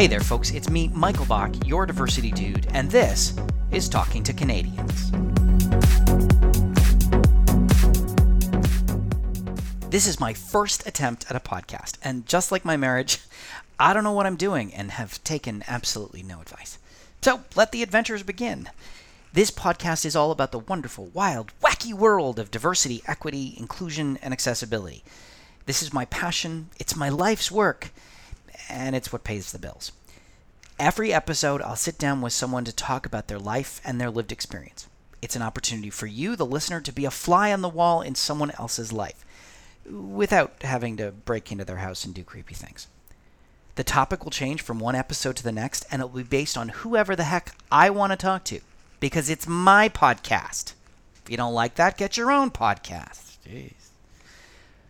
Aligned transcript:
Hey 0.00 0.06
there, 0.06 0.20
folks, 0.20 0.50
it's 0.52 0.70
me, 0.70 0.88
Michael 0.88 1.26
Bach, 1.26 1.54
your 1.66 1.84
diversity 1.84 2.32
dude, 2.32 2.66
and 2.72 2.90
this 2.90 3.36
is 3.70 3.86
Talking 3.86 4.22
to 4.22 4.32
Canadians. 4.32 5.10
This 9.90 10.06
is 10.06 10.18
my 10.18 10.32
first 10.32 10.86
attempt 10.86 11.26
at 11.28 11.36
a 11.36 11.40
podcast, 11.40 11.98
and 12.02 12.24
just 12.24 12.50
like 12.50 12.64
my 12.64 12.78
marriage, 12.78 13.18
I 13.78 13.92
don't 13.92 14.02
know 14.02 14.12
what 14.12 14.24
I'm 14.24 14.36
doing 14.36 14.72
and 14.72 14.92
have 14.92 15.22
taken 15.22 15.62
absolutely 15.68 16.22
no 16.22 16.40
advice. 16.40 16.78
So 17.20 17.42
let 17.54 17.70
the 17.70 17.82
adventures 17.82 18.22
begin. 18.22 18.70
This 19.34 19.50
podcast 19.50 20.06
is 20.06 20.16
all 20.16 20.30
about 20.30 20.50
the 20.50 20.60
wonderful, 20.60 21.10
wild, 21.12 21.52
wacky 21.62 21.92
world 21.92 22.38
of 22.38 22.50
diversity, 22.50 23.02
equity, 23.06 23.54
inclusion, 23.58 24.18
and 24.22 24.32
accessibility. 24.32 25.04
This 25.66 25.82
is 25.82 25.92
my 25.92 26.06
passion, 26.06 26.70
it's 26.78 26.96
my 26.96 27.10
life's 27.10 27.52
work, 27.52 27.90
and 28.70 28.94
it's 28.94 29.12
what 29.12 29.24
pays 29.24 29.52
the 29.52 29.58
bills. 29.58 29.92
Every 30.78 31.12
episode, 31.12 31.60
I'll 31.60 31.76
sit 31.76 31.98
down 31.98 32.22
with 32.22 32.32
someone 32.32 32.64
to 32.64 32.72
talk 32.72 33.04
about 33.04 33.28
their 33.28 33.38
life 33.38 33.80
and 33.84 34.00
their 34.00 34.10
lived 34.10 34.32
experience. 34.32 34.88
It's 35.20 35.36
an 35.36 35.42
opportunity 35.42 35.90
for 35.90 36.06
you, 36.06 36.36
the 36.36 36.46
listener, 36.46 36.80
to 36.80 36.92
be 36.92 37.04
a 37.04 37.10
fly 37.10 37.52
on 37.52 37.60
the 37.60 37.68
wall 37.68 38.00
in 38.00 38.14
someone 38.14 38.52
else's 38.52 38.92
life 38.92 39.24
without 39.84 40.62
having 40.62 40.96
to 40.96 41.10
break 41.10 41.52
into 41.52 41.64
their 41.64 41.78
house 41.78 42.04
and 42.04 42.14
do 42.14 42.22
creepy 42.22 42.54
things. 42.54 42.86
The 43.74 43.84
topic 43.84 44.24
will 44.24 44.30
change 44.30 44.62
from 44.62 44.78
one 44.78 44.94
episode 44.94 45.36
to 45.36 45.42
the 45.42 45.52
next, 45.52 45.84
and 45.90 46.00
it 46.00 46.06
will 46.06 46.22
be 46.22 46.28
based 46.28 46.56
on 46.56 46.68
whoever 46.70 47.14
the 47.14 47.24
heck 47.24 47.54
I 47.70 47.90
want 47.90 48.12
to 48.12 48.16
talk 48.16 48.44
to 48.44 48.60
because 49.00 49.30
it's 49.30 49.46
my 49.46 49.88
podcast. 49.88 50.74
If 51.22 51.30
you 51.30 51.36
don't 51.36 51.54
like 51.54 51.74
that, 51.76 51.98
get 51.98 52.16
your 52.16 52.30
own 52.30 52.50
podcast. 52.50 53.36
Jeez. 53.46 53.74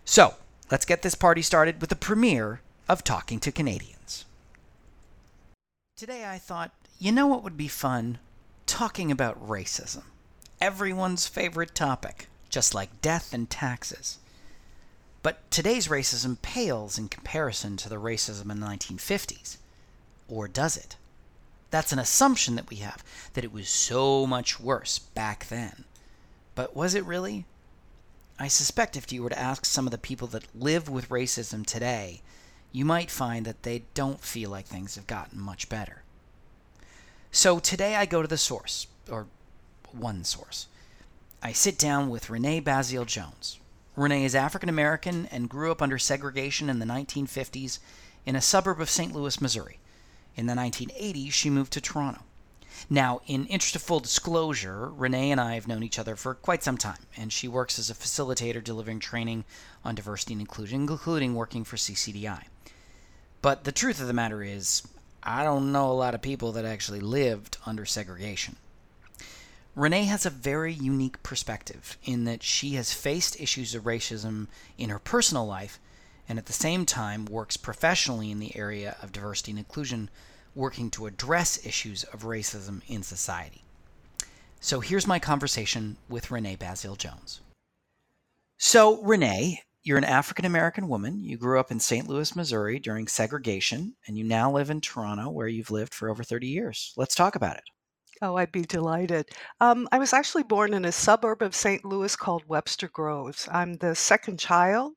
So, 0.05 0.35
let's 0.71 0.85
get 0.85 1.03
this 1.03 1.15
party 1.15 1.43
started 1.43 1.81
with 1.81 1.91
the 1.91 1.97
premiere 1.97 2.61
of 2.91 3.05
Talking 3.05 3.39
to 3.39 3.53
Canadians. 3.53 4.25
Today 5.97 6.25
I 6.25 6.39
thought, 6.39 6.73
you 6.99 7.13
know 7.13 7.29
what 7.29 7.45
would 7.45 7.57
be 7.57 7.69
fun? 7.69 8.19
Talking 8.67 9.13
about 9.13 9.49
racism. 9.49 10.03
Everyone's 10.61 11.29
favorite 11.29 11.73
topic, 11.73 12.27
just 12.49 12.75
like 12.75 13.01
death 13.01 13.33
and 13.33 13.49
taxes. 13.49 14.19
But 15.23 15.49
today's 15.53 15.87
racism 15.87 16.43
pales 16.43 16.99
in 16.99 17.09
comparison 17.09 17.77
to 17.77 17.89
the 17.89 17.95
racism 17.95 18.51
in 18.51 18.59
the 18.59 18.67
1950s. 18.67 19.59
Or 20.29 20.49
does 20.49 20.77
it? 20.77 20.97
That's 21.71 21.93
an 21.93 22.01
assumption 22.01 22.57
that 22.57 22.71
we 22.71 22.79
have, 22.79 23.05
that 23.35 23.45
it 23.45 23.53
was 23.53 23.69
so 23.69 24.27
much 24.27 24.59
worse 24.59 24.99
back 24.99 25.47
then. 25.47 25.85
But 26.57 26.75
was 26.75 26.97
it 26.97 27.05
really? 27.05 27.45
I 28.37 28.49
suspect 28.49 28.97
if 28.97 29.13
you 29.13 29.23
were 29.23 29.31
to 29.31 29.39
ask 29.39 29.65
some 29.65 29.87
of 29.87 29.93
the 29.93 29.99
people 29.99 30.27
that 30.27 30.53
live 30.57 30.89
with 30.89 31.09
racism 31.09 31.65
today, 31.65 32.23
you 32.73 32.85
might 32.85 33.11
find 33.11 33.45
that 33.47 33.63
they 33.63 33.83
don't 33.95 34.21
feel 34.21 34.51
like 34.51 34.67
things 34.67 34.95
have 34.95 35.07
gotten 35.07 35.41
much 35.41 35.69
better. 35.69 36.03
So 37.33 37.59
today 37.59 37.97
I 37.97 38.07
go 38.07 38.23
to 38.23 38.29
the 38.29 38.37
source, 38.37 38.87
or 39.09 39.27
one 39.93 40.25
source. 40.25 40.67
I 41.43 41.53
sit 41.53 41.79
down 41.79 42.11
with 42.11 42.31
Renee 42.31 42.61
Bazile 42.61 43.07
Jones. 43.07 43.59
Renee 43.97 44.25
is 44.25 44.35
African 44.35 44.69
American 44.69 45.27
and 45.27 45.49
grew 45.49 45.71
up 45.73 45.83
under 45.83 45.99
segregation 45.99 46.71
in 46.71 46.79
the 46.79 46.87
1950s 46.87 47.79
in 48.25 48.37
a 48.37 48.41
suburb 48.41 48.81
of 48.81 48.91
St. 48.91 49.13
Louis, 49.13 49.41
Missouri. 49.41 49.79
In 50.37 50.47
the 50.47 50.55
1980s, 50.55 51.33
she 51.33 51.51
moved 51.51 51.73
to 51.73 51.81
Toronto. 51.81 52.23
Now, 52.89 53.21
in 53.27 53.47
interest 53.47 53.77
of 53.77 53.83
full 53.83 54.01
disclosure, 54.01 54.89
Renee 54.89 55.31
and 55.31 55.41
I 55.41 55.55
have 55.55 55.69
known 55.69 55.83
each 55.83 55.99
other 55.99 56.17
for 56.17 56.35
quite 56.35 56.63
some 56.63 56.79
time, 56.79 57.07
and 57.17 57.33
she 57.33 57.49
works 57.49 57.79
as 57.79 57.91
a 57.91 57.95
facilitator 57.95 58.63
delivering 58.63 59.01
training 59.01 59.45
on 59.85 59.95
diversity 59.95 60.35
and 60.35 60.41
inclusion, 60.41 60.83
including 60.83 61.35
working 61.35 61.65
for 61.65 61.77
CCDI. 61.77 62.45
But 63.43 63.65
the 63.65 63.73
truth 63.73 64.01
of 64.01 64.07
the 64.07 64.13
matter 64.13 64.43
is, 64.43 64.83
I 65.23 65.45
don't 65.45 65.73
know 65.73 65.91
a 65.91 65.93
lot 65.93 66.15
of 66.15 66.23
people 66.23 66.53
that 66.53 66.65
actually 66.65 67.01
lived 67.01 67.57
under 67.67 67.87
segregation. 67.87 68.57
Renee 69.75 70.05
has 70.05 70.27
a 70.27 70.31
very 70.31 70.73
unique 70.73 71.23
perspective 71.23 71.97
in 72.05 72.25
that 72.25 72.43
she 72.43 72.75
has 72.75 72.93
faced 72.93 73.41
issues 73.41 73.75
of 73.75 73.85
racism 73.85 74.49
in 74.77 74.91
her 74.91 74.99
personal 74.99 75.47
life 75.47 75.79
and 76.29 76.39
at 76.39 76.47
the 76.47 76.53
same 76.53 76.85
time 76.87 77.25
works 77.25 77.57
professionally 77.57 78.31
in 78.31 78.39
the 78.39 78.57
area 78.57 78.97
of 79.03 79.13
diversity 79.13 79.53
and 79.53 79.59
inclusion, 79.59 80.11
working 80.55 80.91
to 80.91 81.07
address 81.07 81.65
issues 81.65 82.05
of 82.05 82.23
racism 82.23 82.83
in 82.89 83.03
society. 83.03 83.65
So 84.61 84.81
here's 84.81 85.07
my 85.07 85.19
conversation 85.19 85.97
with 86.09 86.31
Renee 86.31 86.57
Bazile 86.57 86.99
Jones. 86.99 87.41
So, 88.59 89.03
Renee, 89.03 89.63
you're 89.83 89.99
an 89.99 90.05
African 90.05 90.45
American 90.45 90.89
woman. 90.89 91.25
You 91.25 91.39
grew 91.39 91.59
up 91.59 91.71
in 91.71 91.81
St. 91.81 92.07
Louis, 92.09 92.37
Missouri 92.37 92.79
during 92.79 93.07
segregation, 93.07 93.97
and 94.07 94.19
you 94.19 94.25
now 94.25 94.51
live 94.51 94.71
in 94.71 94.81
Toronto, 94.81 95.31
where 95.31 95.49
you've 95.49 95.71
lived 95.71 95.95
for 95.95 96.11
over 96.11 96.23
30 96.23 96.47
years. 96.47 96.93
Let's 96.97 97.15
talk 97.15 97.35
about 97.35 97.57
it. 97.57 97.65
Oh, 98.23 98.37
I'd 98.37 98.53
be 98.53 98.67
delighted. 98.67 99.31
Um, 99.61 99.89
I 99.93 99.99
was 99.99 100.13
actually 100.13 100.43
born 100.43 100.75
in 100.75 100.85
a 100.85 100.93
suburb 100.93 101.41
of 101.41 101.55
St. 101.55 101.87
Louis 101.87 102.15
called 102.15 102.47
Webster 102.47 102.89
Groves. 102.89 103.49
I'm 103.51 103.77
the 103.77 103.95
second 103.95 104.39
child 104.39 104.93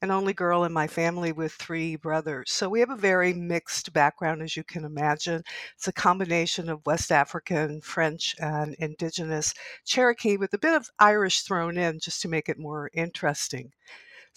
and 0.00 0.12
only 0.12 0.32
girl 0.32 0.62
in 0.62 0.72
my 0.72 0.86
family 0.86 1.32
with 1.32 1.52
three 1.52 1.96
brothers. 1.96 2.52
So 2.52 2.68
we 2.68 2.78
have 2.78 2.90
a 2.90 2.96
very 2.96 3.32
mixed 3.32 3.92
background, 3.92 4.42
as 4.42 4.56
you 4.56 4.62
can 4.62 4.84
imagine. 4.84 5.42
It's 5.76 5.88
a 5.88 5.92
combination 5.92 6.68
of 6.68 6.86
West 6.86 7.10
African, 7.10 7.80
French, 7.80 8.36
and 8.38 8.76
indigenous 8.78 9.52
Cherokee 9.84 10.36
with 10.36 10.54
a 10.54 10.58
bit 10.58 10.74
of 10.74 10.88
Irish 11.00 11.42
thrown 11.42 11.76
in 11.76 11.98
just 11.98 12.22
to 12.22 12.28
make 12.28 12.48
it 12.48 12.60
more 12.60 12.90
interesting. 12.94 13.72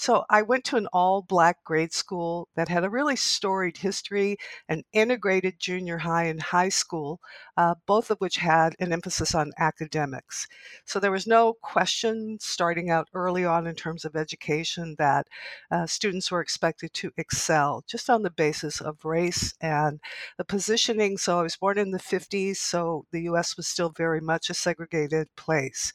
So 0.01 0.25
I 0.31 0.41
went 0.41 0.65
to 0.65 0.77
an 0.77 0.87
all 0.91 1.21
black 1.21 1.63
grade 1.63 1.93
school 1.93 2.47
that 2.55 2.69
had 2.69 2.83
a 2.83 2.89
really 2.89 3.15
storied 3.15 3.77
history, 3.77 4.35
an 4.67 4.81
integrated 4.93 5.59
junior 5.59 5.99
high 5.99 6.23
and 6.23 6.41
high 6.41 6.69
school, 6.69 7.19
uh, 7.55 7.75
both 7.85 8.09
of 8.09 8.17
which 8.17 8.37
had 8.37 8.75
an 8.79 8.93
emphasis 8.93 9.35
on 9.35 9.51
academics. 9.59 10.47
So 10.85 10.99
there 10.99 11.11
was 11.11 11.27
no 11.27 11.53
question 11.61 12.39
starting 12.41 12.89
out 12.89 13.09
early 13.13 13.45
on 13.45 13.67
in 13.67 13.75
terms 13.75 14.03
of 14.03 14.15
education 14.15 14.95
that 14.97 15.27
uh, 15.69 15.85
students 15.85 16.31
were 16.31 16.41
expected 16.41 16.95
to 16.95 17.11
excel 17.17 17.83
just 17.87 18.09
on 18.09 18.23
the 18.23 18.31
basis 18.31 18.81
of 18.81 19.05
race 19.05 19.53
and 19.61 19.99
the 20.39 20.45
positioning. 20.45 21.19
So 21.19 21.37
I 21.37 21.43
was 21.43 21.57
born 21.57 21.77
in 21.77 21.91
the 21.91 21.99
50s, 21.99 22.57
so 22.57 23.05
the 23.11 23.21
US 23.29 23.55
was 23.55 23.67
still 23.67 23.89
very 23.95 24.19
much 24.19 24.49
a 24.49 24.55
segregated 24.55 25.27
place. 25.35 25.93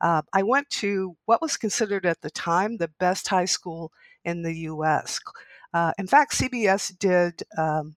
Uh, 0.00 0.22
I 0.32 0.44
went 0.44 0.70
to 0.70 1.16
what 1.26 1.42
was 1.42 1.56
considered 1.56 2.06
at 2.06 2.20
the 2.20 2.30
time 2.30 2.76
the 2.76 2.92
best 3.00 3.26
high 3.26 3.46
school 3.48 3.92
in 4.24 4.42
the 4.42 4.54
US. 4.70 5.20
Uh, 5.74 5.92
in 5.98 6.06
fact, 6.06 6.32
CBS 6.32 6.96
did 6.98 7.42
um, 7.58 7.96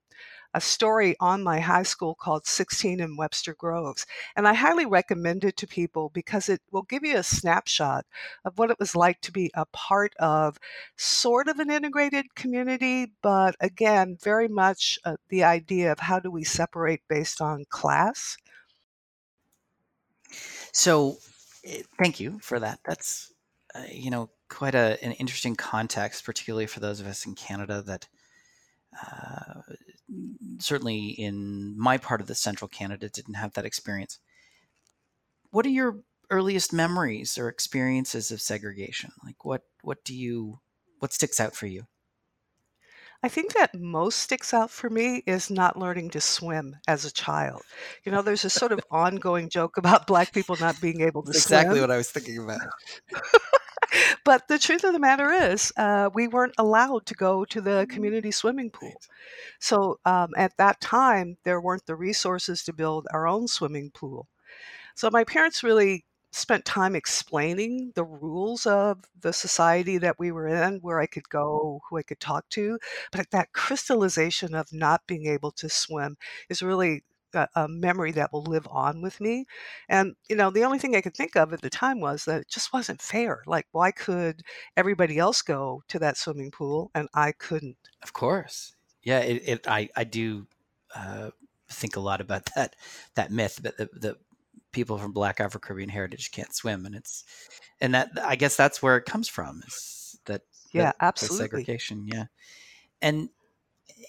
a 0.53 0.61
story 0.61 1.15
on 1.19 1.43
my 1.43 1.59
high 1.59 1.83
school 1.83 2.15
called 2.15 2.45
16 2.45 2.99
in 2.99 3.15
Webster 3.15 3.53
Groves. 3.53 4.05
And 4.35 4.47
I 4.47 4.53
highly 4.53 4.85
recommend 4.85 5.43
it 5.43 5.57
to 5.57 5.67
people 5.67 6.09
because 6.09 6.49
it 6.49 6.61
will 6.71 6.83
give 6.83 7.03
you 7.03 7.17
a 7.17 7.23
snapshot 7.23 8.05
of 8.43 8.57
what 8.57 8.69
it 8.71 8.79
was 8.79 8.95
like 8.95 9.21
to 9.21 9.31
be 9.31 9.49
a 9.53 9.65
part 9.67 10.13
of 10.19 10.59
sort 10.97 11.47
of 11.47 11.59
an 11.59 11.71
integrated 11.71 12.35
community, 12.35 13.13
but 13.21 13.55
again, 13.59 14.17
very 14.21 14.47
much 14.47 14.99
uh, 15.05 15.15
the 15.29 15.43
idea 15.43 15.91
of 15.91 15.99
how 15.99 16.19
do 16.19 16.29
we 16.29 16.43
separate 16.43 17.01
based 17.07 17.41
on 17.41 17.65
class. 17.69 18.37
So, 20.73 21.17
eh, 21.63 21.83
thank 21.97 22.19
you 22.19 22.39
for 22.39 22.59
that. 22.59 22.79
That's, 22.85 23.33
uh, 23.75 23.83
you 23.91 24.09
know, 24.11 24.29
quite 24.51 24.75
a, 24.75 25.03
an 25.03 25.13
interesting 25.13 25.55
context, 25.55 26.25
particularly 26.25 26.67
for 26.67 26.81
those 26.81 26.99
of 26.99 27.07
us 27.07 27.25
in 27.25 27.33
Canada 27.33 27.81
that 27.81 28.07
uh, 29.01 29.61
certainly 30.59 31.07
in 31.07 31.73
my 31.79 31.97
part 31.97 32.21
of 32.21 32.27
the 32.27 32.35
central 32.35 32.67
Canada 32.67 33.09
didn't 33.09 33.35
have 33.35 33.53
that 33.53 33.65
experience. 33.65 34.19
What 35.51 35.65
are 35.65 35.69
your 35.69 36.03
earliest 36.29 36.73
memories 36.73 37.37
or 37.37 37.47
experiences 37.47 38.29
of 38.29 38.41
segregation? 38.41 39.11
Like 39.23 39.45
what 39.45 39.63
what 39.81 40.03
do 40.03 40.13
you 40.13 40.59
what 40.99 41.13
sticks 41.13 41.39
out 41.39 41.55
for 41.55 41.67
you? 41.67 41.87
I 43.23 43.29
think 43.29 43.53
that 43.53 43.75
most 43.75 44.17
sticks 44.17 44.53
out 44.53 44.71
for 44.71 44.89
me 44.89 45.23
is 45.27 45.51
not 45.51 45.77
learning 45.77 46.09
to 46.11 46.21
swim 46.21 46.77
as 46.87 47.05
a 47.05 47.11
child. 47.11 47.61
You 48.03 48.11
know, 48.11 48.23
there's 48.23 48.45
a 48.45 48.49
sort 48.49 48.71
of 48.71 48.79
ongoing 48.89 49.49
joke 49.49 49.77
about 49.77 50.07
black 50.07 50.33
people 50.33 50.55
not 50.59 50.81
being 50.81 51.01
able 51.07 51.21
to 51.23 51.31
That's 51.31 51.43
swim. 51.43 51.59
exactly 51.59 51.81
what 51.81 51.91
I 51.91 51.97
was 51.97 52.09
thinking 52.09 52.39
about. 52.39 52.61
but 54.25 54.47
the 54.47 54.57
truth 54.57 54.83
of 54.83 54.93
the 54.93 54.99
matter 54.99 55.29
is, 55.29 55.71
uh, 55.77 56.09
we 56.15 56.27
weren't 56.27 56.55
allowed 56.57 57.05
to 57.07 57.13
go 57.13 57.45
to 57.45 57.61
the 57.61 57.85
community 57.89 58.31
swimming 58.31 58.71
pool. 58.71 58.93
So 59.59 59.99
um, 60.05 60.29
at 60.35 60.57
that 60.57 60.81
time, 60.81 61.37
there 61.43 61.61
weren't 61.61 61.85
the 61.85 61.95
resources 61.95 62.63
to 62.63 62.73
build 62.73 63.05
our 63.13 63.27
own 63.27 63.47
swimming 63.47 63.91
pool. 63.91 64.27
So 64.95 65.09
my 65.11 65.23
parents 65.23 65.63
really 65.63 66.05
spent 66.31 66.65
time 66.65 66.95
explaining 66.95 67.91
the 67.95 68.03
rules 68.03 68.65
of 68.65 69.03
the 69.19 69.33
society 69.33 69.97
that 69.97 70.17
we 70.17 70.31
were 70.31 70.47
in, 70.47 70.79
where 70.79 70.99
I 70.99 71.05
could 71.05 71.29
go, 71.29 71.81
who 71.89 71.97
I 71.97 72.03
could 72.03 72.19
talk 72.19 72.47
to. 72.49 72.79
But 73.11 73.31
that 73.31 73.53
crystallization 73.53 74.55
of 74.55 74.71
not 74.71 75.07
being 75.07 75.25
able 75.27 75.51
to 75.51 75.69
swim 75.69 76.17
is 76.49 76.61
really 76.61 77.03
a, 77.33 77.47
a 77.55 77.67
memory 77.67 78.11
that 78.13 78.31
will 78.31 78.43
live 78.43 78.67
on 78.69 79.01
with 79.01 79.19
me. 79.19 79.45
And, 79.89 80.15
you 80.29 80.35
know, 80.35 80.49
the 80.49 80.63
only 80.63 80.79
thing 80.79 80.95
I 80.95 81.01
could 81.01 81.15
think 81.15 81.35
of 81.35 81.53
at 81.53 81.61
the 81.61 81.69
time 81.69 81.99
was 81.99 82.25
that 82.25 82.41
it 82.41 82.49
just 82.49 82.73
wasn't 82.73 83.01
fair. 83.01 83.43
Like, 83.45 83.67
why 83.71 83.91
could 83.91 84.41
everybody 84.77 85.17
else 85.17 85.41
go 85.41 85.83
to 85.89 85.99
that 85.99 86.17
swimming 86.17 86.51
pool 86.51 86.91
and 86.95 87.07
I 87.13 87.31
couldn't? 87.31 87.77
Of 88.01 88.13
course. 88.13 88.75
Yeah, 89.03 89.19
it, 89.19 89.43
it 89.45 89.67
I, 89.67 89.89
I 89.95 90.03
do 90.03 90.47
uh, 90.95 91.31
think 91.69 91.95
a 91.95 92.01
lot 92.01 92.21
about 92.21 92.49
that 92.55 92.75
that 93.15 93.31
myth 93.31 93.59
but 93.63 93.77
the, 93.77 93.89
the 93.93 94.17
people 94.71 94.97
from 94.97 95.11
Black 95.11 95.39
Afro 95.39 95.59
Caribbean 95.59 95.89
heritage 95.89 96.31
can't 96.31 96.55
swim, 96.55 96.85
and 96.85 96.95
it's 96.95 97.23
and 97.79 97.93
that 97.93 98.09
I 98.23 98.35
guess 98.35 98.55
that's 98.55 98.81
where 98.81 98.97
it 98.97 99.05
comes 99.05 99.27
from. 99.27 99.61
Is 99.67 100.19
that 100.25 100.41
yeah, 100.73 100.83
that, 100.83 100.95
absolutely. 101.01 101.37
segregation? 101.37 102.07
Yeah, 102.07 102.25
and 103.01 103.29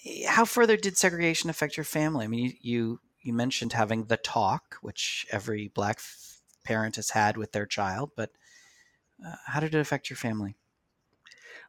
eh, 0.05 0.27
how 0.27 0.45
further 0.45 0.77
did 0.77 0.97
segregation 0.97 1.49
affect 1.49 1.77
your 1.77 1.83
family? 1.83 2.25
I 2.25 2.27
mean, 2.27 2.45
you 2.45 2.53
you, 2.61 2.99
you 3.21 3.33
mentioned 3.33 3.73
having 3.73 4.05
the 4.05 4.17
talk, 4.17 4.77
which 4.81 5.25
every 5.31 5.69
Black 5.69 5.97
f- 5.97 6.41
parent 6.63 6.95
has 6.97 7.11
had 7.11 7.37
with 7.37 7.51
their 7.51 7.65
child, 7.65 8.11
but 8.15 8.31
uh, 9.25 9.35
how 9.47 9.59
did 9.59 9.75
it 9.75 9.79
affect 9.79 10.09
your 10.09 10.17
family? 10.17 10.55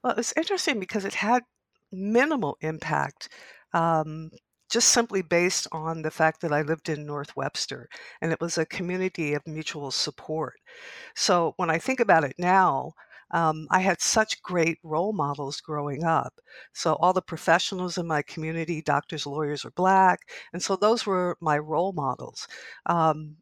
Well, 0.02 0.14
it's 0.18 0.34
interesting 0.36 0.80
because 0.80 1.04
it 1.04 1.14
had 1.14 1.44
minimal 1.90 2.58
impact. 2.60 3.28
Um, 3.72 4.30
just 4.70 4.88
simply 4.88 5.22
based 5.22 5.66
on 5.72 6.02
the 6.02 6.10
fact 6.10 6.40
that 6.40 6.52
I 6.52 6.62
lived 6.62 6.88
in 6.88 7.06
North 7.06 7.36
Webster 7.36 7.88
and 8.20 8.32
it 8.32 8.40
was 8.40 8.58
a 8.58 8.66
community 8.66 9.34
of 9.34 9.46
mutual 9.46 9.90
support. 9.90 10.54
So 11.14 11.54
when 11.56 11.70
I 11.70 11.78
think 11.78 12.00
about 12.00 12.24
it 12.24 12.34
now, 12.38 12.92
um, 13.30 13.66
I 13.70 13.80
had 13.80 14.00
such 14.00 14.42
great 14.42 14.78
role 14.82 15.12
models 15.12 15.60
growing 15.60 16.04
up. 16.04 16.34
So 16.72 16.94
all 16.94 17.12
the 17.12 17.22
professionals 17.22 17.98
in 17.98 18.06
my 18.06 18.22
community, 18.22 18.82
doctors, 18.82 19.26
lawyers, 19.26 19.64
are 19.64 19.72
black, 19.72 20.20
and 20.52 20.62
so 20.62 20.76
those 20.76 21.06
were 21.06 21.36
my 21.40 21.58
role 21.58 21.92
models. 21.92 22.46
Um, 22.86 23.36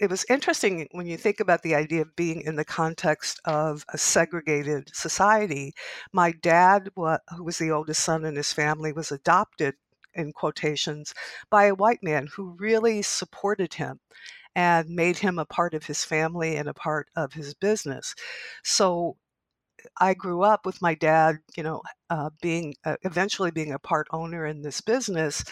it 0.00 0.08
was 0.10 0.24
interesting 0.30 0.88
when 0.92 1.06
you 1.06 1.16
think 1.16 1.40
about 1.40 1.62
the 1.62 1.74
idea 1.74 2.02
of 2.02 2.14
being 2.14 2.42
in 2.42 2.54
the 2.56 2.64
context 2.64 3.40
of 3.44 3.84
a 3.92 3.98
segregated 3.98 4.90
society. 4.94 5.74
My 6.12 6.32
dad, 6.32 6.90
who 6.96 7.44
was 7.44 7.58
the 7.58 7.72
oldest 7.72 8.02
son 8.04 8.24
in 8.24 8.36
his 8.36 8.52
family, 8.52 8.92
was 8.92 9.10
adopted 9.10 9.74
in 10.14 10.32
quotations 10.32 11.14
by 11.50 11.66
a 11.66 11.74
white 11.74 12.02
man 12.02 12.28
who 12.34 12.56
really 12.58 13.02
supported 13.02 13.74
him 13.74 14.00
and 14.54 14.88
made 14.88 15.18
him 15.18 15.38
a 15.38 15.44
part 15.46 15.74
of 15.74 15.84
his 15.86 16.04
family 16.04 16.56
and 16.56 16.68
a 16.68 16.74
part 16.74 17.08
of 17.16 17.32
his 17.32 17.54
business. 17.54 18.14
So 18.64 19.16
I 19.98 20.14
grew 20.14 20.42
up 20.42 20.66
with 20.66 20.82
my 20.82 20.94
dad, 20.94 21.38
you 21.56 21.62
know, 21.62 21.82
uh, 22.10 22.30
being 22.40 22.74
uh, 22.84 22.96
eventually 23.02 23.50
being 23.50 23.72
a 23.72 23.78
part 23.78 24.06
owner 24.12 24.46
in 24.46 24.62
this 24.62 24.80
business 24.80 25.44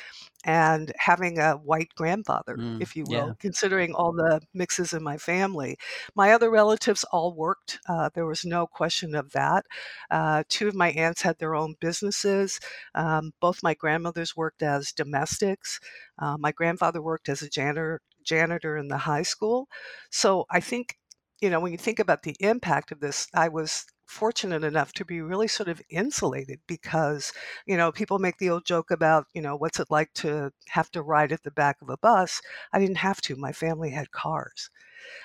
and 0.45 0.93
having 0.99 1.39
a 1.39 1.53
white 1.55 1.91
grandfather, 1.97 2.59
Mm, 2.59 2.81
if 2.81 2.97
you 2.97 3.05
yeah. 3.09 3.29
will, 3.29 3.37
considering 3.39 3.95
all 3.95 4.13
the 4.13 4.41
mixes 4.55 4.93
in 4.93 5.03
my 5.03 5.19
family. 5.19 5.77
My 6.15 6.33
other 6.33 6.51
relatives 6.51 7.05
all 7.05 7.35
worked. 7.35 7.79
Uh, 7.89 8.11
there 8.15 8.27
was 8.27 8.45
no 8.45 8.67
question 8.67 9.15
of 9.15 9.33
that. 9.33 9.67
Uh, 10.11 10.45
two 10.49 10.69
of 10.69 10.75
my 10.75 10.91
aunts 10.93 11.23
had 11.23 11.39
their 11.39 11.55
own 11.55 11.75
businesses. 11.81 12.61
Um, 12.95 13.33
both 13.41 13.63
my 13.63 13.75
grandmothers 13.75 14.37
worked 14.37 14.63
as 14.63 14.93
domestics. 14.93 15.81
Uh, 16.19 16.37
my 16.39 16.53
grandfather 16.53 17.03
worked 17.03 17.29
as 17.29 17.43
a 17.43 17.49
janitor 17.51 18.01
janitor 18.25 18.77
in 18.77 18.89
the 18.89 18.99
high 18.99 19.23
school. 19.23 19.69
So 20.11 20.47
I 20.51 20.61
think, 20.61 20.97
you 21.41 21.51
know, 21.51 21.61
when 21.61 21.73
you 21.73 21.79
think 21.79 21.99
about 22.01 22.23
the 22.23 22.37
impact 22.41 22.91
of 22.93 23.01
this, 23.01 23.29
I 23.35 23.49
was 23.49 23.87
fortunate 24.07 24.65
enough 24.65 24.93
to 24.95 25.05
be 25.05 25.21
really 25.21 25.49
sort 25.49 25.69
of 25.69 25.83
insulated 25.91 26.61
because, 26.67 27.33
you 27.67 27.77
know, 27.77 27.93
people 27.93 28.19
make 28.19 28.39
the 28.39 28.51
old 28.51 28.65
joke 28.65 28.91
about, 28.91 29.27
you 29.35 29.43
know, 29.43 29.57
what's 29.57 29.81
it 29.81 29.91
like 29.91 30.13
to 30.15 30.53
have 30.69 30.91
to 30.93 31.03
ride 31.03 31.33
at 31.33 31.43
the 31.43 31.51
back 31.51 31.83
of 31.83 31.91
a 31.91 31.97
bus? 31.99 32.41
I 32.73 32.79
didn't 32.79 32.99
have 32.99 33.21
to. 33.23 33.37
My 33.37 33.53
family 33.53 33.91
had 33.91 34.11
cars. 34.13 34.71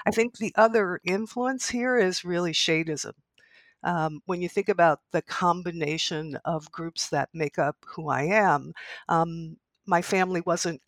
I 0.05 0.11
think 0.11 0.37
the 0.37 0.53
other 0.55 0.99
influence 1.03 1.69
here 1.69 1.97
is 1.97 2.25
really 2.25 2.51
shadism. 2.53 3.13
Um, 3.83 4.21
when 4.25 4.41
you 4.41 4.49
think 4.49 4.69
about 4.69 5.01
the 5.11 5.21
combination 5.21 6.37
of 6.45 6.71
groups 6.71 7.09
that 7.09 7.29
make 7.33 7.57
up 7.59 7.77
who 7.87 8.09
I 8.09 8.23
am, 8.23 8.73
um, 9.09 9.57
my 9.85 10.01
family 10.01 10.41
wasn't 10.41 10.81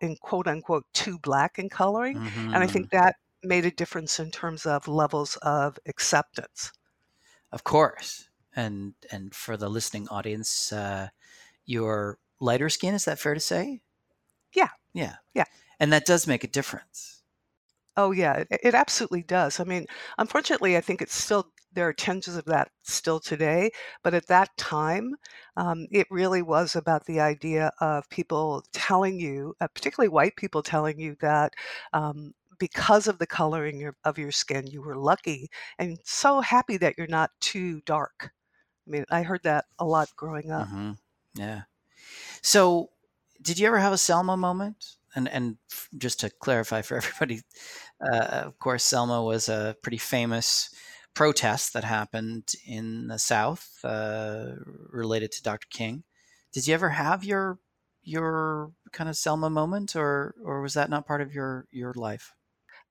in 0.00 0.16
quote 0.16 0.46
unquote 0.48 0.86
too 0.92 1.18
black 1.18 1.58
in 1.58 1.68
coloring. 1.68 2.20
And 2.52 2.62
I 2.64 2.66
think 2.66 2.90
that 2.90 3.16
made 3.42 3.64
a 3.64 3.70
difference 3.70 4.18
in 4.20 4.30
terms 4.30 4.66
of 4.66 4.88
levels 4.88 5.36
of 5.42 5.78
acceptance. 5.86 6.72
Of 7.52 7.64
course. 7.64 8.28
And 8.54 8.94
and 9.10 9.34
for 9.34 9.56
the 9.56 9.68
listening 9.68 10.08
audience, 10.08 10.72
uh, 10.72 11.08
your 11.66 12.18
lighter 12.40 12.68
skin, 12.70 12.94
is 12.94 13.04
that 13.06 13.18
fair 13.20 13.34
to 13.34 13.40
say? 13.40 13.80
Yeah. 14.54 14.70
Yeah. 14.94 15.16
Yeah. 15.34 15.44
And 15.80 15.92
that 15.92 16.06
does 16.06 16.26
make 16.26 16.44
a 16.44 16.48
difference. 16.48 17.22
Oh, 17.96 18.12
yeah, 18.12 18.44
it, 18.50 18.60
it 18.62 18.74
absolutely 18.74 19.22
does. 19.22 19.60
I 19.60 19.64
mean, 19.64 19.86
unfortunately, 20.18 20.76
I 20.76 20.80
think 20.80 21.02
it's 21.02 21.14
still, 21.14 21.52
there 21.72 21.88
are 21.88 21.92
tinges 21.92 22.36
of 22.36 22.44
that 22.46 22.70
still 22.82 23.20
today. 23.20 23.70
But 24.02 24.14
at 24.14 24.26
that 24.28 24.56
time, 24.56 25.14
um, 25.56 25.86
it 25.90 26.06
really 26.10 26.42
was 26.42 26.76
about 26.76 27.04
the 27.06 27.20
idea 27.20 27.72
of 27.80 28.08
people 28.10 28.64
telling 28.72 29.18
you, 29.18 29.54
uh, 29.60 29.68
particularly 29.74 30.08
white 30.08 30.36
people 30.36 30.62
telling 30.62 30.98
you 31.00 31.16
that 31.20 31.52
um, 31.92 32.32
because 32.60 33.08
of 33.08 33.18
the 33.18 33.26
coloring 33.26 33.92
of 34.04 34.18
your 34.18 34.32
skin, 34.32 34.68
you 34.68 34.82
were 34.82 34.96
lucky 34.96 35.50
and 35.78 35.98
so 36.04 36.40
happy 36.42 36.78
that 36.78 36.96
you're 36.98 37.08
not 37.08 37.32
too 37.40 37.82
dark. 37.86 38.32
I 38.86 38.90
mean, 38.90 39.06
I 39.10 39.22
heard 39.24 39.42
that 39.44 39.66
a 39.80 39.86
lot 39.86 40.10
growing 40.16 40.52
up. 40.52 40.70
hmm 40.70 40.92
Yeah. 41.34 41.62
So, 42.42 42.90
did 43.42 43.58
you 43.58 43.66
ever 43.68 43.78
have 43.78 43.92
a 43.92 43.98
Selma 43.98 44.36
moment? 44.36 44.96
And 45.16 45.28
and 45.28 45.58
just 45.98 46.20
to 46.20 46.30
clarify 46.30 46.82
for 46.82 46.96
everybody, 47.02 47.42
uh, 48.02 48.44
of 48.46 48.58
course, 48.58 48.84
Selma 48.84 49.22
was 49.24 49.48
a 49.48 49.76
pretty 49.82 49.98
famous 49.98 50.70
protest 51.14 51.74
that 51.74 51.84
happened 51.84 52.52
in 52.66 53.08
the 53.08 53.18
South 53.18 53.68
uh, 53.84 54.52
related 54.90 55.32
to 55.32 55.42
Dr. 55.42 55.68
King. 55.70 56.04
Did 56.52 56.66
you 56.68 56.74
ever 56.74 56.90
have 56.90 57.24
your 57.24 57.58
your 58.02 58.72
kind 58.92 59.10
of 59.10 59.16
Selma 59.16 59.50
moment, 59.50 59.96
or 59.96 60.34
or 60.44 60.62
was 60.62 60.74
that 60.74 60.90
not 60.90 61.06
part 61.06 61.22
of 61.22 61.34
your 61.34 61.66
your 61.72 61.94
life? 61.94 62.34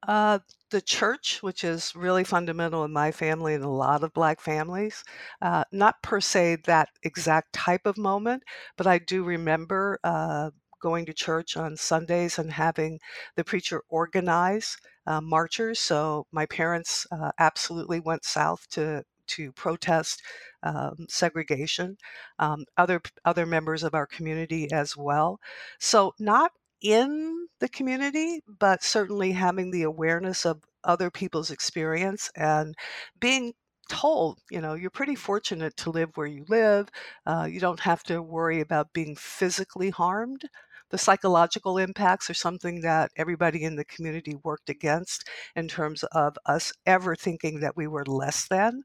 Uh, 0.07 0.39
the 0.71 0.81
church, 0.81 1.43
which 1.43 1.63
is 1.63 1.95
really 1.95 2.23
fundamental 2.23 2.83
in 2.85 2.91
my 2.93 3.11
family 3.11 3.53
and 3.53 3.63
a 3.63 3.69
lot 3.69 4.03
of 4.03 4.13
Black 4.13 4.39
families, 4.39 5.03
uh, 5.41 5.63
not 5.71 6.01
per 6.01 6.21
se 6.21 6.57
that 6.65 6.89
exact 7.03 7.51
type 7.53 7.85
of 7.85 7.97
moment, 7.97 8.43
but 8.77 8.87
I 8.87 8.97
do 8.99 9.23
remember 9.23 9.99
uh, 10.03 10.51
going 10.81 11.05
to 11.05 11.13
church 11.13 11.57
on 11.57 11.75
Sundays 11.75 12.39
and 12.39 12.51
having 12.51 12.99
the 13.35 13.43
preacher 13.43 13.83
organize 13.89 14.77
uh, 15.05 15.19
marchers. 15.21 15.79
So 15.79 16.25
my 16.31 16.45
parents 16.45 17.05
uh, 17.11 17.31
absolutely 17.39 17.99
went 17.99 18.23
south 18.23 18.67
to 18.71 19.03
to 19.27 19.51
protest 19.51 20.21
um, 20.63 21.05
segregation. 21.09 21.97
Um, 22.39 22.65
other 22.77 23.01
other 23.25 23.45
members 23.45 23.83
of 23.83 23.93
our 23.93 24.07
community 24.07 24.71
as 24.71 24.95
well. 24.97 25.39
So 25.79 26.13
not 26.19 26.51
in 26.81 27.47
the 27.59 27.69
community, 27.69 28.41
but 28.47 28.83
certainly 28.83 29.31
having 29.33 29.71
the 29.71 29.83
awareness 29.83 30.45
of 30.45 30.61
other 30.83 31.11
people's 31.11 31.51
experience 31.51 32.29
and 32.35 32.75
being 33.19 33.53
told, 33.89 34.39
you 34.51 34.61
know, 34.61 34.73
you're 34.75 34.89
pretty 34.89 35.15
fortunate 35.15 35.75
to 35.77 35.89
live 35.89 36.09
where 36.15 36.27
you 36.27 36.45
live. 36.47 36.89
Uh, 37.25 37.47
you 37.49 37.59
don't 37.59 37.79
have 37.81 38.03
to 38.03 38.21
worry 38.21 38.61
about 38.61 38.93
being 38.93 39.15
physically 39.15 39.89
harmed. 39.89 40.43
The 40.91 40.97
psychological 40.97 41.77
impacts 41.77 42.29
are 42.29 42.33
something 42.35 42.81
that 42.81 43.11
everybody 43.15 43.63
in 43.63 43.75
the 43.75 43.85
community 43.85 44.35
worked 44.43 44.69
against 44.69 45.27
in 45.55 45.67
terms 45.67 46.03
of 46.11 46.35
us 46.45 46.71
ever 46.85 47.15
thinking 47.15 47.59
that 47.59 47.75
we 47.77 47.87
were 47.87 48.05
less 48.05 48.47
than. 48.47 48.83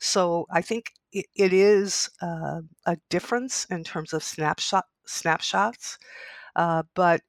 So 0.00 0.46
I 0.50 0.62
think 0.62 0.92
it, 1.12 1.26
it 1.36 1.52
is 1.52 2.10
uh, 2.22 2.60
a 2.86 2.96
difference 3.10 3.66
in 3.70 3.84
terms 3.84 4.12
of 4.12 4.22
snapshot 4.22 4.84
snapshots 5.06 5.98
but 6.54 7.22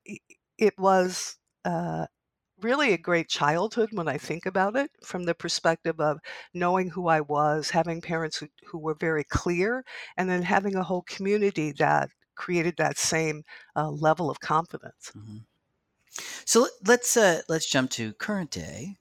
it 0.58 0.78
was 0.78 1.38
uh, 1.66 2.08
really 2.62 2.94
a 2.94 2.98
great 2.98 3.30
childhood 3.30 3.90
when 3.94 4.08
I 4.08 4.18
think 4.18 4.46
about 4.46 4.76
it 4.76 4.92
from 5.04 5.26
the 5.26 5.36
perspective 5.36 6.00
of 6.02 6.20
knowing 6.54 6.90
who 6.92 7.08
I 7.08 7.22
was, 7.22 7.70
having 7.72 8.02
parents 8.02 8.38
who, 8.38 8.48
who 8.68 8.80
were 8.80 8.96
very 8.96 9.24
clear, 9.26 9.86
and 10.18 10.30
then 10.30 10.44
having 10.44 10.76
a 10.76 10.84
whole 10.84 11.04
community 11.04 11.72
that 11.74 12.10
created 12.36 12.76
that 12.78 12.98
same 12.98 13.44
uh, 13.76 13.90
level 13.92 14.30
of 14.30 14.40
confidence. 14.42 15.14
hmm 15.14 15.38
So 16.46 16.62
let- 16.62 16.72
let's 16.86 17.18
uh, 17.18 17.42
let's 17.50 17.70
jump 17.70 17.92
to 17.92 18.14
current 18.14 18.52
day. 18.52 18.98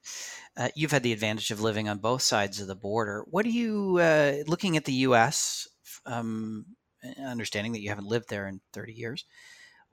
Uh, 0.56 0.70
you've 0.76 0.90
had 0.92 1.02
the 1.02 1.12
advantage 1.12 1.50
of 1.50 1.60
living 1.60 1.88
on 1.88 1.98
both 1.98 2.22
sides 2.22 2.60
of 2.60 2.66
the 2.68 2.76
border. 2.76 3.24
What 3.30 3.44
do 3.44 3.50
you 3.50 3.98
uh, 3.98 4.44
looking 4.46 4.76
at 4.76 4.84
the 4.84 4.92
U.S. 5.08 5.68
Um, 6.06 6.76
understanding 7.18 7.72
that 7.72 7.80
you 7.80 7.88
haven't 7.90 8.06
lived 8.08 8.28
there 8.30 8.46
in 8.48 8.60
30 8.72 8.94
years? 8.94 9.24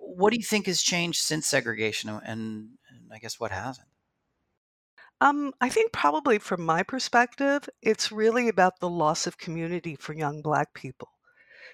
What 0.03 0.31
do 0.31 0.37
you 0.37 0.43
think 0.43 0.65
has 0.65 0.81
changed 0.81 1.21
since 1.21 1.47
segregation, 1.47 2.09
and, 2.09 2.21
and 2.25 2.69
I 3.13 3.19
guess 3.19 3.39
what 3.39 3.51
hasn't? 3.51 3.87
Um, 5.21 5.53
I 5.61 5.69
think 5.69 5.91
probably 5.91 6.39
from 6.39 6.65
my 6.65 6.81
perspective, 6.81 7.69
it's 7.81 8.11
really 8.11 8.49
about 8.49 8.79
the 8.79 8.89
loss 8.89 9.27
of 9.27 9.37
community 9.37 9.95
for 9.95 10.13
young 10.13 10.41
Black 10.41 10.73
people. 10.73 11.09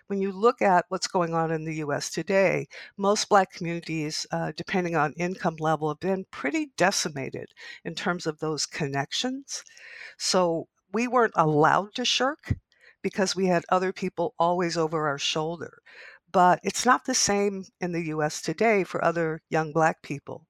When 0.07 0.21
you 0.21 0.33
look 0.33 0.61
at 0.61 0.85
what's 0.89 1.07
going 1.07 1.33
on 1.33 1.51
in 1.51 1.63
the 1.63 1.75
US 1.75 2.09
today, 2.09 2.67
most 2.97 3.29
Black 3.29 3.51
communities, 3.51 4.27
uh, 4.31 4.51
depending 4.55 4.97
on 4.97 5.13
income 5.13 5.55
level, 5.59 5.89
have 5.89 5.99
been 5.99 6.25
pretty 6.29 6.71
decimated 6.75 7.53
in 7.85 7.95
terms 7.95 8.27
of 8.27 8.39
those 8.39 8.65
connections. 8.65 9.63
So 10.17 10.67
we 10.91 11.07
weren't 11.07 11.33
allowed 11.35 11.95
to 11.95 12.05
shirk 12.05 12.53
because 13.01 13.35
we 13.35 13.47
had 13.47 13.63
other 13.69 13.93
people 13.93 14.33
always 14.37 14.75
over 14.77 15.07
our 15.07 15.17
shoulder. 15.17 15.81
But 16.31 16.59
it's 16.63 16.85
not 16.85 17.05
the 17.05 17.15
same 17.15 17.63
in 17.81 17.91
the 17.91 18.07
US 18.07 18.41
today 18.41 18.83
for 18.83 19.03
other 19.03 19.41
young 19.49 19.71
Black 19.71 20.01
people. 20.01 20.45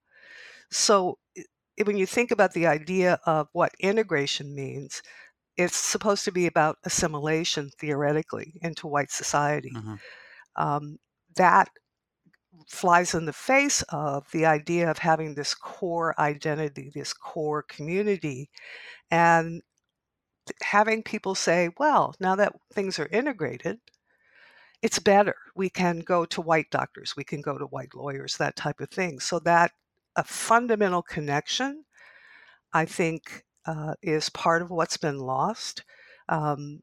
So 0.72 1.18
when 1.86 1.98
you 1.98 2.06
think 2.06 2.32
about 2.32 2.54
the 2.54 2.68
idea 2.68 3.20
of 3.26 3.48
what 3.54 3.72
integration 3.80 4.56
means, 4.56 5.02
it's 5.56 5.78
supposed 5.78 6.26
to 6.26 6.32
be 6.32 6.48
about 6.48 6.78
assimilation 6.84 7.70
theoretically 7.80 8.54
into 8.62 8.88
white 8.88 9.12
society. 9.12 9.72
Mm-hmm. 9.74 9.96
Um, 10.56 10.98
that 11.36 11.70
flies 12.68 13.14
in 13.14 13.26
the 13.26 13.34
face 13.34 13.84
of 13.90 14.26
the 14.32 14.46
idea 14.46 14.90
of 14.90 14.98
having 14.98 15.36
this 15.36 15.54
core 15.54 16.20
identity, 16.20 16.92
this 16.94 17.14
core 17.14 17.64
community, 17.64 18.50
and 19.12 19.62
having 20.62 21.04
people 21.04 21.36
say, 21.36 21.70
well, 21.78 22.16
now 22.20 22.36
that 22.36 22.54
things 22.74 23.00
are 23.00 23.08
integrated, 23.12 23.80
it's 24.82 25.00
better. 25.00 25.36
We 25.56 25.70
can 25.70 26.00
go 26.00 26.26
to 26.26 26.42
white 26.42 26.70
doctors, 26.72 27.16
we 27.18 27.24
can 27.24 27.42
go 27.42 27.58
to 27.58 27.66
white 27.66 27.96
lawyers, 27.96 28.38
that 28.38 28.56
type 28.56 28.80
of 28.80 28.90
thing. 28.90 29.20
So 29.20 29.40
that 29.40 29.72
a 30.16 30.24
fundamental 30.24 31.02
connection, 31.02 31.86
I 32.74 32.86
think, 32.86 33.44
uh, 33.66 33.96
is 34.02 34.30
part 34.30 34.62
of 34.62 34.72
what's 34.72 34.98
been 34.98 35.20
lost. 35.20 35.84
Um, 36.30 36.82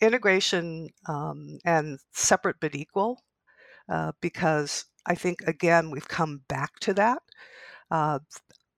integration 0.00 0.88
um, 1.08 1.58
and 1.64 1.98
separate 2.12 2.56
but 2.60 2.74
equal, 2.74 3.22
uh, 3.88 4.12
because 4.20 4.84
I 5.06 5.14
think, 5.14 5.42
again, 5.46 5.90
we've 5.90 6.08
come 6.08 6.42
back 6.48 6.78
to 6.80 6.94
that. 6.94 7.22
Uh, 7.90 8.20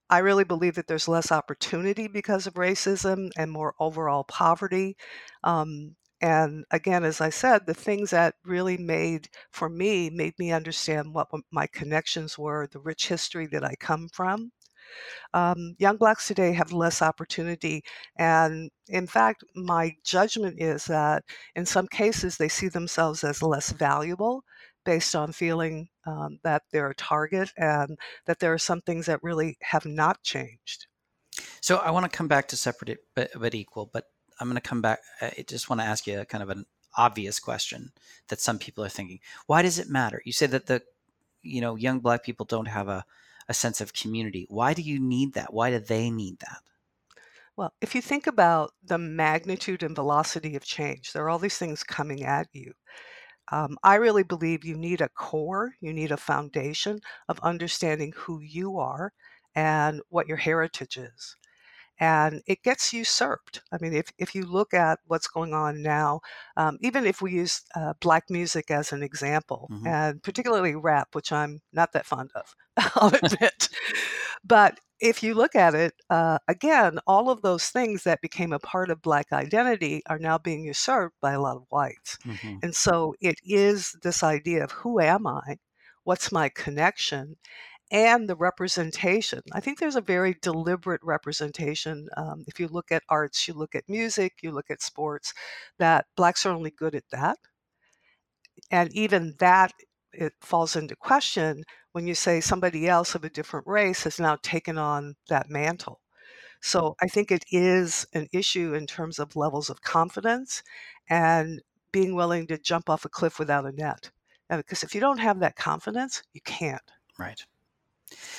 I 0.09 0.19
really 0.19 0.45
believe 0.45 0.75
that 0.75 0.87
there's 0.89 1.09
less 1.09 1.31
opportunity 1.31 2.09
because 2.09 2.47
of 2.47 2.55
racism 2.55 3.31
and 3.37 3.51
more 3.51 3.75
overall 3.79 4.25
poverty. 4.25 4.97
Um, 5.45 5.97
and 6.21 6.65
again, 6.71 7.05
as 7.05 7.21
I 7.21 7.31
said, 7.31 7.67
the 7.67 7.75
things 7.75 8.11
that 8.11 8.35
really 8.45 8.77
made, 8.77 9.29
for 9.51 9.69
me, 9.69 10.11
made 10.11 10.39
me 10.39 10.53
understand 10.53 11.15
what 11.15 11.29
my 11.51 11.67
connections 11.67 12.39
were, 12.39 12.67
the 12.67 12.81
rich 12.81 13.09
history 13.09 13.47
that 13.49 13.65
I 13.65 13.75
come 13.77 14.09
from. 14.13 14.53
Um, 15.35 15.77
young 15.79 15.97
blacks 15.97 16.27
today 16.27 16.53
have 16.53 16.73
less 16.73 17.01
opportunity. 17.01 17.83
And 18.17 18.71
in 18.89 19.07
fact, 19.07 19.45
my 19.55 19.95
judgment 20.05 20.61
is 20.61 20.85
that 20.87 21.25
in 21.55 21.65
some 21.65 21.87
cases 21.87 22.37
they 22.37 22.49
see 22.49 22.69
themselves 22.69 23.25
as 23.25 23.43
less 23.43 23.71
valuable 23.71 24.45
based 24.85 25.15
on 25.15 25.33
feeling 25.33 25.89
um, 26.07 26.39
that 26.43 26.63
they're 26.73 26.91
a 26.91 26.95
target 26.95 27.53
and 27.57 27.99
that 28.27 28.41
there 28.41 28.53
are 28.53 28.59
some 28.59 28.81
things 28.81 29.07
that 29.07 29.23
really 29.23 29.57
have 29.63 29.87
not 29.87 30.23
changed. 30.23 30.87
So 31.61 31.77
I 31.77 31.91
want 31.91 32.11
to 32.11 32.17
come 32.17 32.29
back 32.29 32.49
to 32.49 32.57
separate 32.57 32.99
but, 33.15 33.31
but 33.39 33.55
equal, 33.55 33.91
but 33.93 34.05
I'm 34.41 34.49
going 34.49 34.57
to 34.57 34.61
come 34.61 34.83
back. 34.83 35.01
I 35.21 35.45
just 35.47 35.69
want 35.69 35.81
to 35.81 35.87
ask 35.87 36.07
you 36.07 36.21
a 36.21 36.25
kind 36.25 36.43
of 36.43 36.51
an 36.51 36.67
obvious 36.97 37.39
question 37.39 37.93
that 38.29 38.41
some 38.41 38.59
people 38.59 38.85
are 38.85 38.89
thinking. 38.89 39.21
Why 39.47 39.63
does 39.63 39.79
it 39.79 39.89
matter? 39.89 40.23
You 40.25 40.33
say 40.33 40.47
that 40.47 40.67
the 40.67 40.83
you 41.43 41.61
know 41.61 41.77
young 41.77 42.01
black 42.01 42.25
people 42.25 42.47
don't 42.47 42.69
have 42.69 42.89
a, 42.89 43.05
a 43.49 43.55
sense 43.55 43.81
of 43.81 43.93
community. 43.93 44.47
Why 44.49 44.75
do 44.75 44.83
you 44.83 44.99
need 44.99 45.35
that? 45.35 45.53
Why 45.53 45.71
do 45.71 45.79
they 45.79 46.11
need 46.11 46.41
that? 46.41 46.63
Well, 47.57 47.75
if 47.81 47.95
you 47.95 48.01
think 48.01 48.27
about 48.27 48.73
the 48.83 48.97
magnitude 48.97 49.83
and 49.83 49.95
velocity 49.95 50.57
of 50.57 50.65
change, 50.65 51.13
there 51.13 51.25
are 51.25 51.29
all 51.31 51.39
these 51.39 51.59
things 51.59 51.83
coming 51.85 52.23
at 52.25 52.49
you. 52.53 52.73
Um, 53.53 53.77
I 53.83 53.97
really 53.97 54.23
believe 54.23 54.65
you 54.65 54.77
need 54.77 55.01
a 55.01 55.09
core, 55.09 55.75
you 55.81 55.93
need 55.93 56.13
a 56.13 56.17
foundation 56.17 57.01
of 57.29 57.41
understanding 57.41 58.13
who 58.17 58.41
you 58.41 58.79
are 58.79 59.13
and 59.55 60.01
what 60.09 60.29
your 60.29 60.37
heritage 60.37 60.97
is. 60.97 61.37
And 62.01 62.43
it 62.47 62.63
gets 62.63 62.95
usurped. 62.95 63.61
I 63.71 63.77
mean, 63.81 63.93
if, 63.93 64.07
if 64.19 64.35
you 64.35 64.47
look 64.47 64.73
at 64.73 64.99
what's 65.07 65.29
going 65.29 65.53
on 65.53 65.83
now, 65.83 66.21
um, 66.57 66.79
even 66.81 67.05
if 67.05 67.21
we 67.21 67.33
use 67.33 67.63
uh, 67.77 67.93
black 68.01 68.25
music 68.31 68.71
as 68.71 68.93
an 68.93 69.03
example, 69.03 69.69
mm-hmm. 69.71 69.87
and 69.87 70.23
particularly 70.23 70.75
rap, 70.75 71.09
which 71.13 71.31
I'm 71.31 71.61
not 71.73 71.93
that 71.93 72.07
fond 72.07 72.31
of, 72.35 72.57
I'll 72.97 73.15
admit. 73.23 73.69
but 74.43 74.81
if 75.01 75.23
you 75.23 75.35
look 75.35 75.55
at 75.55 75.75
it, 75.75 75.95
uh, 76.11 76.39
again, 76.49 76.99
all 77.07 77.31
of 77.31 77.43
those 77.43 77.69
things 77.69 78.05
that 78.05 78.21
became 78.21 78.53
a 78.53 78.59
part 78.59 78.91
of 78.91 79.03
Black 79.03 79.33
identity 79.33 80.03
are 80.07 80.19
now 80.19 80.39
being 80.39 80.65
usurped 80.65 81.17
by 81.21 81.33
a 81.33 81.41
lot 81.41 81.57
of 81.57 81.65
whites. 81.71 82.19
Mm-hmm. 82.27 82.57
And 82.63 82.75
so 82.75 83.15
it 83.21 83.37
is 83.45 83.97
this 84.03 84.23
idea 84.23 84.63
of 84.65 84.73
who 84.73 85.01
am 85.01 85.27
I? 85.27 85.57
What's 86.05 86.33
my 86.33 86.49
connection? 86.49 87.37
And 87.91 88.29
the 88.29 88.37
representation. 88.37 89.41
I 89.53 89.61
think 89.61 89.79
there's 89.79 89.97
a 89.97 90.01
very 90.01 90.37
deliberate 90.41 91.01
representation. 91.03 92.09
Um, 92.17 92.45
if 92.47 92.61
you 92.61 92.69
look 92.69 92.93
at 92.93 93.03
arts, 93.09 93.49
you 93.49 93.55
look 93.55 93.75
at 93.75 93.89
music, 93.89 94.35
you 94.43 94.53
look 94.53 94.71
at 94.71 94.83
sports, 94.83 95.35
that 95.79 96.07
Blacks 96.17 96.47
are 96.47 96.53
only 96.53 96.71
good 96.71 96.95
at 96.95 97.09
that. 97.11 97.39
And 98.71 98.93
even 98.95 99.35
that 99.39 99.73
it 100.13 100.35
falls 100.41 100.77
into 100.77 100.97
question 100.97 101.65
when 101.93 102.07
you 102.07 102.15
say 102.15 102.41
somebody 102.41 102.89
else 102.89 103.15
of 103.15 103.25
a 103.25 103.31
different 103.31 103.67
race 103.67 104.05
has 104.05 104.21
now 104.21 104.37
taken 104.43 104.79
on 104.79 105.15
that 105.29 105.51
mantle. 105.51 106.01
So 106.61 106.95
I 107.01 107.07
think 107.07 107.31
it 107.31 107.45
is 107.51 108.07
an 108.13 108.29
issue 108.33 108.75
in 108.75 108.87
terms 108.87 109.19
of 109.19 109.37
levels 109.37 109.71
of 109.71 109.83
confidence 109.83 110.63
and 111.09 111.61
being 111.91 112.15
willing 112.15 112.47
to 112.49 112.59
jump 112.59 112.91
off 112.91 113.05
a 113.05 113.09
cliff 113.09 113.39
without 113.39 113.67
a 113.67 113.73
net. 113.73 114.11
Because 114.49 114.83
if 114.83 114.95
you 114.95 115.01
don't 115.01 115.19
have 115.19 115.41
that 115.41 115.57
confidence, 115.57 116.23
you 116.33 116.41
can't. 116.43 116.83
Right. 117.19 117.45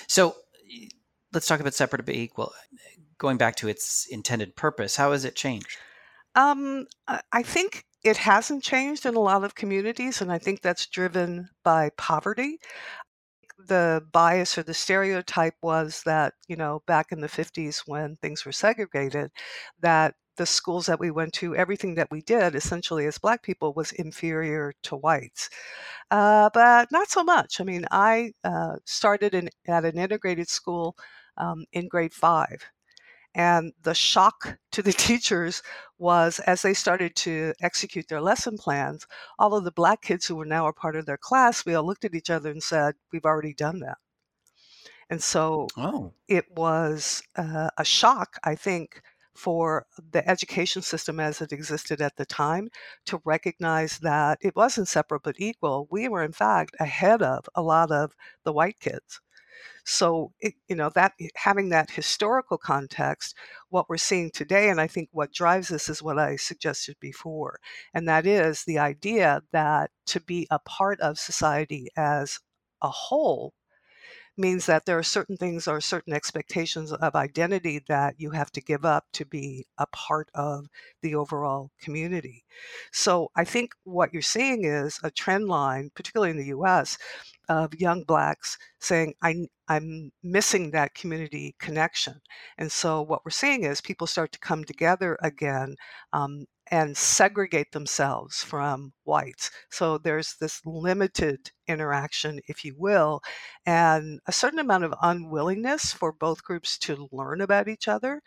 So 0.08 0.36
let's 1.34 1.48
talk 1.48 1.60
about 1.60 1.74
separate 1.74 2.06
but 2.06 2.16
equal. 2.16 2.54
Going 3.18 3.38
back 3.38 3.56
to 3.58 3.68
its 3.68 4.08
intended 4.10 4.56
purpose, 4.56 4.96
how 4.96 5.12
has 5.12 5.26
it 5.26 5.36
changed? 5.36 5.78
Um, 6.36 6.88
I 7.32 7.44
think 7.44 7.86
it 8.04 8.18
hasn't 8.18 8.64
changed 8.64 9.06
in 9.06 9.16
a 9.16 9.20
lot 9.20 9.44
of 9.44 9.56
communities, 9.56 10.22
and 10.22 10.32
I 10.32 10.38
think 10.40 10.62
that's 10.62 10.88
driven 10.88 11.50
by 11.64 11.92
poverty. 11.98 12.60
The 13.68 14.04
bias 14.12 14.58
or 14.58 14.64
the 14.64 14.74
stereotype 14.74 15.54
was 15.62 16.02
that, 16.06 16.34
you 16.48 16.56
know, 16.56 16.82
back 16.88 17.12
in 17.12 17.22
the 17.22 17.28
50s 17.28 17.84
when 17.86 18.16
things 18.18 18.44
were 18.44 18.52
segregated, 18.52 19.30
that 19.82 20.16
the 20.42 20.46
schools 20.48 20.88
that 20.88 21.00
we 21.00 21.12
went 21.12 21.32
to, 21.34 21.56
everything 21.56 21.94
that 21.94 22.10
we 22.10 22.20
did 22.24 22.56
essentially 22.56 23.06
as 23.06 23.20
Black 23.20 23.44
people 23.44 23.74
was 23.74 23.92
inferior 23.92 24.74
to 24.82 24.96
whites. 24.96 25.52
Uh, 26.10 26.50
but 26.52 26.92
not 26.92 27.12
so 27.12 27.24
much. 27.24 27.62
I 27.62 27.64
mean, 27.64 27.86
I 27.92 28.32
uh, 28.44 28.78
started 28.86 29.36
in, 29.36 29.50
at 29.68 29.86
an 29.86 30.00
integrated 30.00 30.50
school 30.50 30.96
um, 31.38 31.66
in 31.74 31.88
grade 31.88 32.12
five. 32.12 32.60
And 33.36 33.72
the 33.84 33.94
shock 33.94 34.58
to 34.72 34.82
the 34.82 34.94
teachers 34.94 35.62
was 36.00 36.40
as 36.40 36.64
they 36.64 36.74
started 36.74 37.16
to 37.18 37.54
execute 37.62 38.08
their 38.08 38.20
lesson 38.20 38.58
plans, 38.58 39.06
all 39.38 39.54
of 39.54 39.64
the 39.64 39.72
black 39.72 40.02
kids 40.02 40.26
who 40.26 40.36
were 40.36 40.46
now 40.46 40.66
a 40.66 40.74
part 40.74 40.96
of 40.96 41.06
their 41.06 41.20
class, 41.20 41.68
we 41.68 41.76
all 41.76 41.86
looked 41.86 42.04
at 42.04 42.16
each 42.16 42.32
other 42.32 42.50
and 42.50 42.64
said, 42.64 42.96
We've 43.14 43.26
already 43.26 43.54
done 43.54 43.80
that. 43.82 44.00
And 45.12 45.22
so 45.22 45.68
oh. 45.78 46.14
it 46.28 46.46
was 46.56 47.22
uh, 47.36 47.70
a 47.78 47.86
shock, 47.86 48.38
I 48.44 48.56
think, 48.56 49.04
for 49.36 49.86
the 50.12 50.28
education 50.30 50.82
system 50.82 51.20
as 51.20 51.42
it 51.42 51.52
existed 51.52 52.02
at 52.02 52.16
the 52.18 52.26
time 52.26 52.70
to 53.06 53.22
recognize 53.26 54.00
that 54.00 54.38
it 54.42 54.56
wasn't 54.56 54.88
separate 54.88 55.24
but 55.24 55.40
equal. 55.40 55.88
We 55.92 56.08
were, 56.10 56.24
in 56.24 56.34
fact, 56.34 56.76
ahead 56.80 57.22
of 57.22 57.48
a 57.56 57.62
lot 57.62 57.92
of 57.92 58.14
the 58.44 58.54
white 58.54 58.80
kids. 58.80 59.22
So, 59.86 60.34
it, 60.40 60.56
you 60.68 60.76
know, 60.76 60.90
that 60.96 61.14
having 61.36 61.70
that 61.70 61.92
historical 61.92 62.58
context, 62.58 63.36
what 63.70 63.90
we're 63.90 63.98
seeing 63.98 64.32
today, 64.32 64.70
and 64.70 64.80
I 64.82 64.88
think 64.88 65.10
what 65.12 65.34
drives 65.34 65.70
this 65.70 65.90
is 65.90 66.02
what 66.04 66.20
I 66.20 66.36
suggested 66.36 66.98
before, 67.00 67.60
and 67.94 68.08
that 68.08 68.26
is 68.26 68.64
the 68.64 68.80
idea 68.80 69.42
that 69.52 69.92
to 70.08 70.20
be 70.20 70.48
a 70.52 70.60
part 70.60 71.00
of 71.02 71.20
society 71.20 71.90
as 71.96 72.40
a 72.82 72.90
whole 72.90 73.54
means 74.38 74.66
that 74.66 74.86
there 74.86 74.98
are 74.98 75.04
certain 75.04 75.38
things 75.38 75.68
or 75.68 75.82
certain 75.82 76.14
expectations 76.14 76.92
of 76.92 77.16
identity 77.16 77.82
that 77.88 78.16
you 78.18 78.32
have 78.32 78.52
to 78.52 78.62
give 78.62 78.86
up 78.86 79.06
to 79.14 79.26
be 79.26 79.66
a 79.78 79.86
part 79.88 80.30
of 80.34 80.68
the 81.02 81.16
overall 81.16 81.72
community. 81.82 82.44
So 82.92 83.30
I 83.36 83.44
think 83.44 83.72
what 83.84 84.14
you're 84.14 84.22
seeing 84.22 84.66
is 84.66 85.00
a 85.04 85.12
trend 85.12 85.48
line, 85.48 85.92
particularly 85.96 86.32
in 86.32 86.38
the 86.38 86.56
US, 86.58 86.98
of 87.52 87.74
young 87.76 88.04
blacks 88.04 88.58
saying, 88.80 89.14
I, 89.22 89.48
I'm 89.68 90.12
missing 90.24 90.72
that 90.72 90.96
community 90.96 91.56
connection. 91.60 92.16
And 92.58 92.72
so 92.72 93.02
what 93.02 93.22
we're 93.26 93.32
seeing 93.32 93.64
is 93.66 93.82
people 93.82 94.08
start 94.08 94.32
to 94.34 94.40
come 94.40 94.64
together 94.64 95.18
again 95.22 95.76
um, 96.14 96.46
and 96.72 96.96
segregate 96.96 97.72
themselves 97.74 98.42
from 98.44 98.94
whites. 99.04 99.52
So 99.70 99.98
there's 99.98 100.36
this 100.40 100.62
limited 100.66 101.52
interaction, 101.68 102.40
if 102.48 102.64
you 102.64 102.74
will, 102.78 103.22
and 103.66 104.20
a 104.28 104.32
certain 104.32 104.60
amount 104.60 104.86
of 104.86 104.94
unwillingness 105.02 105.92
for 105.92 106.14
both 106.14 106.44
groups 106.44 106.78
to 106.80 107.10
learn 107.12 107.42
about 107.42 107.68
each 107.68 107.88
other. 107.90 108.22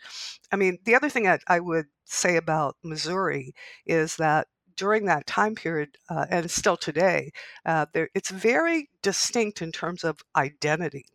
I 0.51 0.55
mean, 0.55 0.77
the 0.85 0.95
other 0.95 1.09
thing 1.09 1.27
I, 1.27 1.39
I 1.47 1.59
would 1.59 1.87
say 2.05 2.37
about 2.37 2.75
Missouri 2.83 3.53
is 3.85 4.15
that 4.17 4.47
during 4.77 5.05
that 5.05 5.27
time 5.27 5.55
period, 5.55 5.97
uh, 6.09 6.25
and 6.29 6.49
still 6.49 6.77
today, 6.77 7.31
uh, 7.65 7.85
there, 7.93 8.09
it's 8.15 8.29
very 8.29 8.89
distinct 9.01 9.61
in 9.61 9.71
terms 9.71 10.03
of 10.03 10.19
identity. 10.35 11.05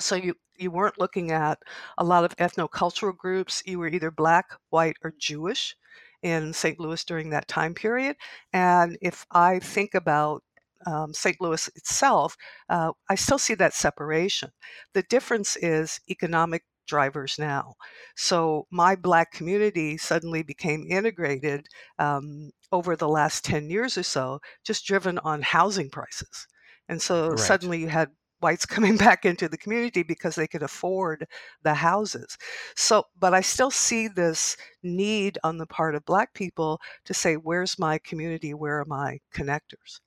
So 0.00 0.16
you 0.16 0.34
you 0.56 0.70
weren't 0.70 1.00
looking 1.00 1.32
at 1.32 1.58
a 1.98 2.04
lot 2.04 2.24
of 2.24 2.36
ethnocultural 2.36 3.16
groups. 3.16 3.62
You 3.66 3.78
were 3.78 3.88
either 3.88 4.10
black, 4.10 4.46
white, 4.70 4.96
or 5.02 5.12
Jewish 5.18 5.76
in 6.22 6.52
St. 6.52 6.78
Louis 6.80 7.04
during 7.04 7.30
that 7.30 7.48
time 7.48 7.74
period. 7.74 8.16
And 8.52 8.96
if 9.02 9.26
I 9.32 9.58
think 9.58 9.94
about 9.94 10.42
um, 10.86 11.12
St. 11.12 11.40
Louis 11.40 11.68
itself, 11.76 12.36
uh, 12.68 12.92
I 13.08 13.14
still 13.14 13.38
see 13.38 13.54
that 13.54 13.74
separation. 13.74 14.50
The 14.94 15.02
difference 15.02 15.56
is 15.56 16.00
economic 16.10 16.64
drivers 16.86 17.38
now. 17.38 17.74
So 18.16 18.66
my 18.70 18.96
Black 18.96 19.32
community 19.32 19.96
suddenly 19.98 20.42
became 20.42 20.86
integrated 20.88 21.66
um, 21.98 22.50
over 22.72 22.96
the 22.96 23.08
last 23.08 23.44
10 23.44 23.70
years 23.70 23.96
or 23.98 24.02
so, 24.02 24.40
just 24.64 24.86
driven 24.86 25.18
on 25.20 25.42
housing 25.42 25.90
prices. 25.90 26.46
And 26.88 27.00
so 27.00 27.34
Right. 27.34 27.36
suddenly 27.36 27.78
you 27.80 27.88
had 27.88 28.10
whites 28.40 28.66
coming 28.66 28.96
back 28.96 29.24
into 29.24 29.48
the 29.48 29.58
community 29.58 30.02
because 30.02 30.34
they 30.36 30.46
could 30.46 30.62
afford 30.62 31.26
the 31.62 31.74
houses. 31.74 32.36
So, 32.76 33.04
but 33.18 33.34
I 33.34 33.40
still 33.40 33.70
see 33.70 34.08
this 34.08 34.56
need 34.82 35.38
on 35.44 35.58
the 35.58 35.66
part 35.66 35.94
of 35.94 36.04
Black 36.04 36.34
people 36.34 36.80
to 37.04 37.14
say, 37.14 37.36
where's 37.36 37.78
my 37.78 37.98
community? 37.98 38.54
Where 38.54 38.80
are 38.80 38.84
my 38.86 39.20
connectors? 39.32 40.00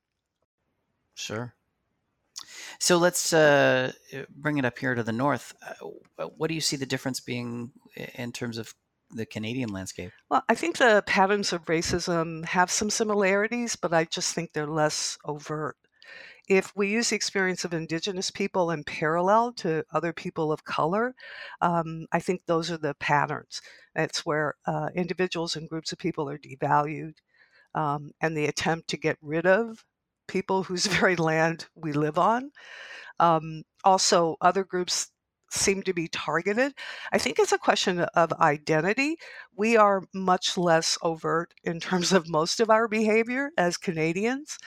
Sure. 1.16 1.57
So 2.80 2.98
let's 2.98 3.34
uh, 3.34 3.92
bring 4.30 4.58
it 4.58 4.66
up 4.66 4.78
here 4.78 4.96
to 4.96 5.04
the 5.04 5.12
north. 5.12 5.54
Uh, 5.62 6.26
what 6.26 6.48
do 6.48 6.54
you 6.54 6.62
see 6.62 6.76
the 6.76 6.86
difference 6.86 7.20
being 7.20 7.72
in 8.16 8.32
terms 8.32 8.58
of 8.58 8.74
the 9.12 9.26
Canadian 9.26 9.70
landscape? 9.70 10.12
Well, 10.30 10.44
I 10.50 10.56
think 10.56 10.78
the 10.78 11.04
patterns 11.06 11.54
of 11.54 11.66
racism 11.66 12.46
have 12.46 12.70
some 12.70 12.90
similarities, 12.90 13.76
but 13.76 13.94
I 13.94 14.06
just 14.06 14.34
think 14.34 14.54
they're 14.54 14.68
less 14.68 15.18
overt. 15.26 15.78
If 16.48 16.74
we 16.78 16.90
use 16.90 17.10
the 17.10 17.16
experience 17.16 17.66
of 17.66 17.74
Indigenous 17.74 18.32
people 18.32 18.72
in 18.72 18.84
parallel 18.86 19.52
to 19.54 19.84
other 19.92 20.14
people 20.14 20.52
of 20.52 20.64
color, 20.64 21.14
um, 21.62 22.08
I 22.12 22.20
think 22.20 22.46
those 22.46 22.72
are 22.72 22.78
the 22.78 22.94
patterns. 22.96 23.62
It's 23.96 24.26
where 24.26 24.56
uh, 24.66 24.90
individuals 24.96 25.58
and 25.58 25.68
groups 25.68 25.92
of 25.92 25.98
people 25.98 26.30
are 26.30 26.38
devalued, 26.38 27.16
um, 27.76 28.12
and 28.22 28.36
the 28.36 28.46
attempt 28.46 28.88
to 28.90 28.98
get 28.98 29.18
rid 29.22 29.46
of 29.46 29.84
people 30.28 30.64
whose 30.64 30.86
very 31.00 31.16
land 31.16 31.68
we 31.76 31.94
live 31.94 32.18
on. 32.18 32.52
Um, 33.20 33.64
also, 33.84 34.36
other 34.42 34.64
groups 34.64 35.10
seem 35.50 35.82
to 35.84 35.94
be 35.94 36.08
targeted. 36.10 36.74
I 37.12 37.18
think 37.18 37.40
it's 37.40 37.54
a 37.54 37.58
question 37.58 38.02
of 38.02 38.34
identity. 38.34 39.18
We 39.56 39.78
are 39.78 40.04
much 40.14 40.58
less 40.58 40.98
overt 41.02 41.54
in 41.64 41.80
terms 41.80 42.12
of 42.12 42.30
most 42.30 42.60
of 42.60 42.70
our 42.70 42.88
behavior 42.88 43.52
as 43.58 43.78
Canadians. 43.78 44.58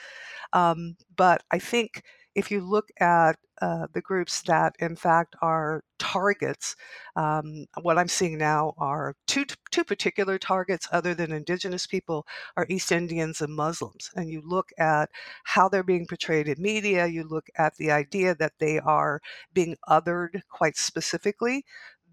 Um, 0.53 0.95
but 1.15 1.43
I 1.51 1.59
think 1.59 2.03
if 2.35 2.51
you 2.51 2.61
look 2.61 2.89
at 2.99 3.37
uh, 3.61 3.87
the 3.93 4.01
groups 4.01 4.41
that, 4.43 4.75
in 4.79 4.95
fact, 4.95 5.35
are 5.41 5.83
targets, 5.99 6.75
um, 7.15 7.65
what 7.81 7.97
I'm 7.97 8.07
seeing 8.07 8.37
now 8.37 8.73
are 8.77 9.15
two 9.27 9.45
two 9.71 9.83
particular 9.83 10.37
targets, 10.39 10.87
other 10.91 11.13
than 11.13 11.31
Indigenous 11.31 11.85
people, 11.87 12.25
are 12.57 12.65
East 12.69 12.91
Indians 12.91 13.41
and 13.41 13.55
Muslims. 13.55 14.09
And 14.15 14.29
you 14.29 14.41
look 14.45 14.69
at 14.79 15.09
how 15.43 15.69
they're 15.69 15.83
being 15.83 16.07
portrayed 16.07 16.47
in 16.47 16.61
media. 16.61 17.05
You 17.07 17.23
look 17.27 17.47
at 17.57 17.75
the 17.77 17.91
idea 17.91 18.35
that 18.35 18.53
they 18.59 18.79
are 18.79 19.21
being 19.53 19.75
othered 19.89 20.41
quite 20.49 20.77
specifically. 20.77 21.65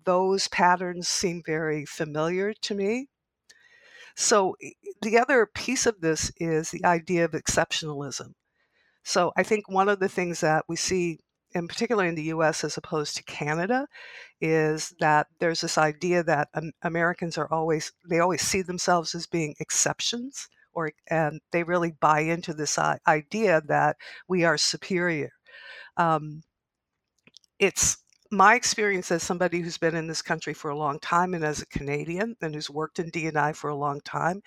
Those 0.05 0.49
patterns 0.49 1.09
seem 1.09 1.43
very 1.45 1.85
familiar 1.87 2.53
to 2.55 2.75
me. 2.75 3.09
So 4.17 4.57
the 5.03 5.19
other 5.19 5.47
piece 5.47 5.87
of 5.87 6.01
this 6.01 6.33
is 6.39 6.71
the 6.71 6.85
idea 6.85 7.25
of 7.25 7.33
exceptionalism. 7.33 8.35
So 9.09 9.33
I 9.39 9.43
think 9.43 9.71
one 9.71 9.89
of 9.89 10.01
the 10.01 10.09
things 10.09 10.41
that 10.41 10.67
we 10.69 10.77
see, 10.77 11.19
in 11.55 11.67
particular 11.67 12.05
in 12.05 12.15
the 12.15 12.25
US 12.35 12.63
as 12.63 12.77
opposed 12.77 13.17
to 13.17 13.23
Canada, 13.23 13.87
is 14.43 14.95
that 15.01 15.29
there's 15.41 15.63
this 15.63 15.79
idea 15.79 16.23
that 16.25 16.49
um, 16.53 16.73
Americans 16.83 17.39
are 17.39 17.51
always, 17.51 17.91
they 18.07 18.21
always 18.21 18.43
see 18.43 18.61
themselves 18.61 19.15
as 19.15 19.27
being 19.27 19.55
exceptions, 19.61 20.47
or 20.75 20.93
and 21.07 21.41
they 21.53 21.63
really 21.63 21.93
buy 22.01 22.21
into 22.21 22.53
this 22.53 22.79
idea 23.07 23.63
that 23.67 23.97
we 24.29 24.45
are 24.45 24.59
superior. 24.59 25.31
Um, 25.97 26.43
it's 27.59 27.97
my 28.31 28.55
experience 28.57 29.11
as 29.11 29.23
somebody 29.23 29.61
who's 29.61 29.79
been 29.79 29.97
in 29.97 30.07
this 30.07 30.21
country 30.21 30.53
for 30.53 30.71
a 30.71 30.77
long 30.77 30.99
time 31.01 31.33
and 31.33 31.45
as 31.45 31.63
a 31.63 31.67
Canadian 31.67 32.37
and 32.43 32.55
who's 32.55 32.69
worked 32.69 32.99
in 32.99 33.11
DNI 33.11 33.57
for 33.57 33.71
a 33.71 33.75
long 33.75 34.03
time 34.03 34.43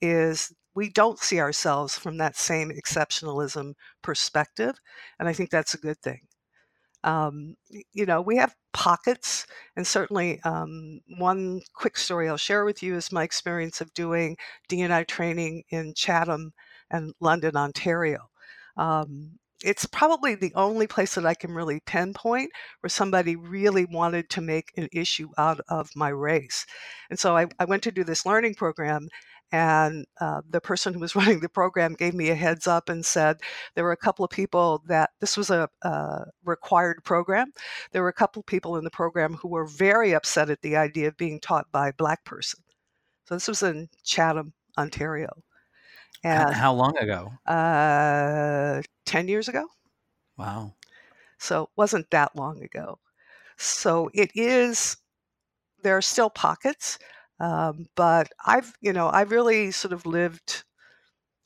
is 0.00 0.52
we 0.74 0.90
don't 0.90 1.18
see 1.18 1.40
ourselves 1.40 1.96
from 1.96 2.18
that 2.18 2.36
same 2.36 2.70
exceptionalism 2.70 3.74
perspective. 4.02 4.74
And 5.18 5.28
I 5.28 5.32
think 5.32 5.50
that's 5.50 5.74
a 5.74 5.78
good 5.78 5.98
thing. 6.00 6.20
Um, 7.04 7.56
you 7.92 8.06
know, 8.06 8.22
we 8.22 8.36
have 8.38 8.54
pockets, 8.72 9.46
and 9.76 9.86
certainly 9.86 10.40
um, 10.44 11.00
one 11.18 11.60
quick 11.74 11.98
story 11.98 12.28
I'll 12.28 12.38
share 12.38 12.64
with 12.64 12.82
you 12.82 12.96
is 12.96 13.12
my 13.12 13.22
experience 13.24 13.82
of 13.82 13.92
doing 13.92 14.36
DNI 14.70 15.06
training 15.06 15.64
in 15.68 15.92
Chatham 15.94 16.52
and 16.90 17.12
London, 17.20 17.56
Ontario. 17.56 18.30
Um, 18.78 19.38
it's 19.64 19.86
probably 19.86 20.34
the 20.34 20.52
only 20.54 20.86
place 20.86 21.14
that 21.14 21.24
I 21.24 21.34
can 21.34 21.50
really 21.52 21.80
pinpoint 21.80 22.50
where 22.80 22.90
somebody 22.90 23.34
really 23.34 23.86
wanted 23.86 24.28
to 24.30 24.42
make 24.42 24.70
an 24.76 24.88
issue 24.92 25.30
out 25.38 25.60
of 25.68 25.88
my 25.96 26.10
race. 26.10 26.66
And 27.08 27.18
so 27.18 27.36
I, 27.36 27.46
I 27.58 27.64
went 27.64 27.82
to 27.84 27.90
do 27.90 28.04
this 28.04 28.26
learning 28.26 28.56
program, 28.56 29.08
and 29.52 30.04
uh, 30.20 30.42
the 30.48 30.60
person 30.60 30.92
who 30.92 31.00
was 31.00 31.16
running 31.16 31.40
the 31.40 31.48
program 31.48 31.94
gave 31.94 32.12
me 32.14 32.28
a 32.28 32.34
heads 32.34 32.66
up 32.66 32.90
and 32.90 33.04
said 33.06 33.38
there 33.74 33.84
were 33.84 33.92
a 33.92 33.96
couple 33.96 34.24
of 34.24 34.30
people 34.30 34.82
that 34.86 35.10
this 35.20 35.36
was 35.36 35.48
a, 35.50 35.68
a 35.82 36.26
required 36.44 37.02
program. 37.02 37.50
There 37.92 38.02
were 38.02 38.08
a 38.08 38.12
couple 38.12 38.40
of 38.40 38.46
people 38.46 38.76
in 38.76 38.84
the 38.84 38.90
program 38.90 39.34
who 39.34 39.48
were 39.48 39.66
very 39.66 40.14
upset 40.14 40.50
at 40.50 40.60
the 40.60 40.76
idea 40.76 41.08
of 41.08 41.16
being 41.16 41.40
taught 41.40 41.72
by 41.72 41.88
a 41.88 41.94
black 41.94 42.24
person. 42.24 42.60
So 43.26 43.34
this 43.34 43.48
was 43.48 43.62
in 43.62 43.88
Chatham, 44.04 44.52
Ontario. 44.76 45.30
And 46.24 46.54
how 46.54 46.72
long 46.72 46.96
ago? 46.98 47.32
Uh, 47.46 48.82
10 49.06 49.28
years 49.28 49.48
ago. 49.48 49.66
Wow. 50.36 50.74
So 51.38 51.64
it 51.64 51.70
wasn't 51.76 52.10
that 52.10 52.34
long 52.36 52.62
ago. 52.62 52.98
So 53.58 54.10
it 54.14 54.30
is, 54.34 54.96
there 55.82 55.96
are 55.96 56.02
still 56.02 56.30
pockets, 56.30 56.98
um, 57.40 57.86
but 57.96 58.30
I've, 58.46 58.74
you 58.80 58.92
know, 58.92 59.08
I've 59.08 59.30
really 59.32 59.70
sort 59.72 59.92
of 59.92 60.06
lived 60.06 60.64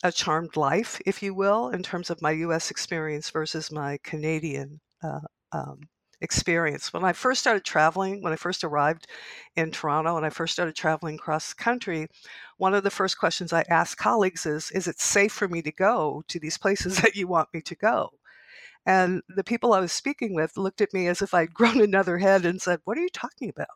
a 0.02 0.12
charmed 0.12 0.56
life, 0.56 1.00
if 1.06 1.22
you 1.22 1.34
will, 1.34 1.70
in 1.70 1.82
terms 1.82 2.10
of 2.10 2.22
my 2.22 2.32
US 2.32 2.70
experience 2.70 3.30
versus 3.30 3.72
my 3.72 3.98
Canadian 4.04 4.80
uh, 5.02 5.20
um, 5.52 5.80
experience. 6.20 6.92
When 6.92 7.04
I 7.04 7.12
first 7.12 7.40
started 7.40 7.64
traveling, 7.64 8.22
when 8.22 8.32
I 8.32 8.36
first 8.36 8.64
arrived 8.64 9.06
in 9.56 9.70
Toronto 9.72 10.16
and 10.16 10.26
I 10.26 10.30
first 10.30 10.52
started 10.52 10.76
traveling 10.76 11.16
across 11.16 11.50
the 11.50 11.62
country, 11.62 12.08
one 12.58 12.74
of 12.74 12.84
the 12.84 12.90
first 12.90 13.18
questions 13.18 13.52
I 13.52 13.64
ask 13.68 13.96
colleagues 13.96 14.44
is 14.46 14.70
Is 14.72 14.86
it 14.86 15.00
safe 15.00 15.32
for 15.32 15.48
me 15.48 15.62
to 15.62 15.72
go 15.72 16.22
to 16.28 16.38
these 16.38 16.58
places 16.58 16.98
that 17.02 17.16
you 17.16 17.26
want 17.26 17.48
me 17.54 17.62
to 17.62 17.74
go? 17.74 18.10
And 18.84 19.22
the 19.28 19.44
people 19.44 19.72
I 19.72 19.80
was 19.80 19.92
speaking 19.92 20.34
with 20.34 20.56
looked 20.56 20.80
at 20.80 20.94
me 20.94 21.06
as 21.08 21.22
if 21.22 21.34
I'd 21.34 21.54
grown 21.54 21.80
another 21.80 22.18
head 22.18 22.44
and 22.44 22.60
said, 22.60 22.80
What 22.84 22.98
are 22.98 23.02
you 23.02 23.08
talking 23.10 23.48
about? 23.48 23.68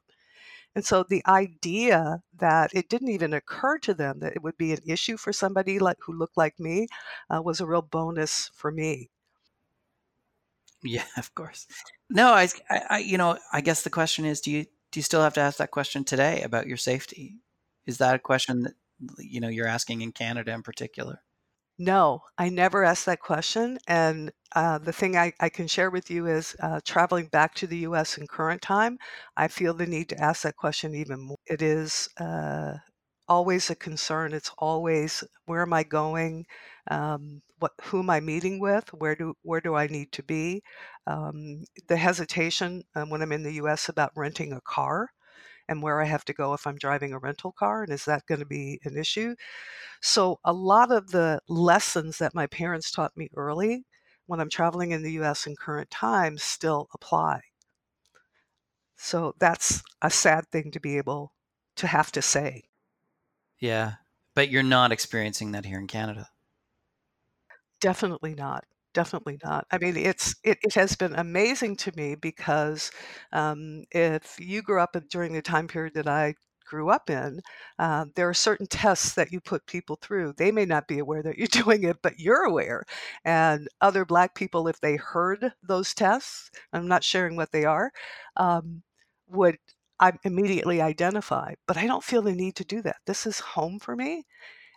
And 0.75 0.85
so 0.85 1.03
the 1.03 1.23
idea 1.27 2.23
that 2.39 2.71
it 2.75 2.89
didn't 2.89 3.11
even 3.11 3.35
occur 3.35 3.79
to 3.81 3.95
them 3.95 4.21
that 4.21 4.35
it 4.35 4.43
would 4.43 4.57
be 4.57 4.73
an 4.73 4.81
issue 4.87 5.17
for 5.17 5.33
somebody 5.33 5.79
like 5.79 5.99
who 6.01 6.17
looked 6.17 6.37
like 6.37 6.59
me 6.59 6.89
uh, 7.29 7.43
was 7.43 7.61
a 7.61 7.67
real 7.67 7.83
bonus 7.83 8.51
for 8.55 8.71
me. 8.71 9.11
Yeah, 10.83 11.05
of 11.17 11.35
course. 11.35 11.67
No, 12.11 12.33
I, 12.33 12.49
I, 12.71 12.99
you 12.99 13.19
know, 13.19 13.39
I 13.53 13.61
guess 13.61 13.83
the 13.83 13.91
question 13.91 14.25
is, 14.25 14.41
do 14.41 14.51
you 14.51 14.65
do 14.91 15.01
you 15.01 15.03
still 15.03 15.23
have 15.23 15.35
to 15.35 15.41
ask 15.41 15.57
that 15.57 15.71
question 15.71 16.05
today 16.05 16.43
about 16.43 16.67
your 16.67 16.77
safety? 16.77 17.39
Is 17.87 17.99
that 17.99 18.15
a 18.15 18.19
question 18.19 18.63
that 18.63 18.75
you 19.19 19.41
know 19.41 19.49
you're 19.49 19.67
asking 19.67 20.01
in 20.03 20.13
Canada 20.13 20.53
in 20.53 20.63
particular? 20.63 21.23
No, 21.79 22.23
I 22.39 22.49
never 22.49 22.85
asked 22.85 23.07
that 23.07 23.21
question. 23.21 23.79
And 23.87 24.33
uh, 24.55 24.79
the 24.79 24.93
thing 24.93 25.17
I, 25.17 25.33
I 25.41 25.49
can 25.49 25.67
share 25.67 25.91
with 25.91 26.11
you 26.11 26.27
is 26.27 26.55
uh, 26.61 26.81
traveling 26.85 27.27
back 27.29 27.55
to 27.57 27.67
the 27.67 27.79
US 27.79 28.19
in 28.19 28.27
current 28.27 28.63
time, 28.63 28.99
I 29.37 29.49
feel 29.49 29.75
the 29.75 29.87
need 29.87 30.09
to 30.11 30.21
ask 30.21 30.43
that 30.43 30.57
question 30.57 30.95
even 30.95 31.21
more. 31.21 31.39
It 31.47 31.63
is 31.63 32.09
uh, 32.19 32.77
always 33.29 33.71
a 33.71 33.75
concern. 33.75 34.35
It's 34.35 34.51
always 34.59 35.25
where 35.47 35.63
am 35.63 35.73
I 35.73 35.83
going? 35.83 36.47
Um, 36.91 37.43
what 37.59 37.73
who 37.85 38.01
am 38.01 38.11
I 38.11 38.21
meeting 38.21 38.61
with? 38.61 38.93
Where 38.93 39.15
do 39.17 39.35
where 39.43 39.61
do 39.61 39.75
I 39.75 39.87
need 39.87 40.13
to 40.13 40.23
be? 40.23 40.63
Um, 41.07 41.65
the 41.89 41.97
hesitation 41.97 42.83
um, 42.95 43.11
when 43.11 43.23
I'm 43.23 43.33
in 43.33 43.43
the 43.45 43.55
U.S. 43.55 43.89
about 43.89 44.13
renting 44.17 44.53
a 44.53 44.61
car 44.63 45.09
and 45.69 45.83
where 45.83 46.01
I 46.01 46.05
have 46.05 46.25
to 46.27 46.33
go 46.33 46.55
if 46.55 46.67
I'm 46.67 46.77
driving 46.77 47.13
a 47.13 47.19
rental 47.19 47.53
car, 47.53 47.83
and 47.83 47.93
is 47.93 48.05
that 48.05 48.27
going 48.27 48.41
to 48.41 48.47
be 48.47 48.81
an 48.85 48.97
issue? 48.97 49.35
So 50.01 50.41
a 50.45 50.53
lot 50.53 50.91
of 50.93 51.11
the 51.11 51.41
lessons 51.49 52.19
that 52.19 52.35
my 52.35 52.47
parents 52.47 52.91
taught 52.91 53.17
me 53.17 53.29
early 53.37 53.85
when 54.27 54.41
I'm 54.41 54.51
traveling 54.51 54.91
in 54.91 55.03
the 55.03 55.13
U.S. 55.13 55.47
in 55.47 55.57
current 55.57 55.91
times 55.91 56.43
still 56.43 56.89
apply. 56.95 57.41
So 58.97 59.35
that's 59.39 59.83
a 60.01 60.11
sad 60.11 60.49
thing 60.49 60.71
to 60.73 60.81
be 60.81 60.97
able 60.97 61.33
to 61.77 61.87
have 61.87 62.13
to 62.13 62.23
say. 62.23 62.65
Yeah, 63.59 63.95
but 64.35 64.51
you're 64.51 64.63
not 64.63 64.93
experiencing 64.93 65.53
that 65.53 65.65
here 65.65 65.79
in 65.79 65.87
Canada. 65.87 66.29
Definitely 67.81 68.35
not. 68.35 68.65
Definitely 68.95 69.39
not. 69.43 69.67
I 69.71 69.79
mean, 69.79 69.97
it's 69.97 70.35
it, 70.45 70.59
it 70.63 70.75
has 70.75 70.97
been 70.97 71.15
amazing 71.15 71.77
to 71.77 71.93
me 71.97 72.15
because 72.15 72.91
um, 73.33 73.85
if 73.91 74.37
you 74.39 74.61
grew 74.61 74.81
up 74.81 74.95
during 75.11 75.33
the 75.33 75.41
time 75.41 75.67
period 75.67 75.95
that 75.95 76.07
I 76.07 76.35
grew 76.67 76.91
up 76.91 77.09
in, 77.09 77.41
uh, 77.79 78.05
there 78.17 78.29
are 78.29 78.35
certain 78.35 78.67
tests 78.67 79.15
that 79.15 79.33
you 79.33 79.41
put 79.41 79.67
people 79.67 79.97
through. 80.03 80.35
They 80.37 80.53
may 80.53 80.67
not 80.67 80.89
be 80.89 80.99
aware 80.99 81.23
that 81.23 81.39
you're 81.39 81.47
doing 81.51 81.85
it, 81.85 81.97
but 82.03 82.19
you're 82.19 82.45
aware. 82.45 82.85
And 83.25 83.67
other 83.81 84.05
Black 84.05 84.35
people, 84.35 84.69
if 84.69 84.79
they 84.81 84.97
heard 84.97 85.53
those 85.63 85.95
tests, 85.95 86.51
I'm 86.75 86.87
not 86.89 87.03
sharing 87.05 87.35
what 87.37 87.51
they 87.53 87.65
are, 87.65 87.93
um, 88.37 88.83
would 89.29 89.57
I 90.01 90.13
immediately 90.25 90.83
identify. 90.83 91.55
But 91.67 91.79
I 91.79 91.87
don't 91.87 92.05
feel 92.05 92.21
the 92.23 92.33
need 92.35 92.57
to 92.57 92.65
do 92.65 92.83
that. 92.83 92.97
This 93.07 93.25
is 93.27 93.41
home 93.41 93.79
for 93.79 93.97
me. 93.97 94.25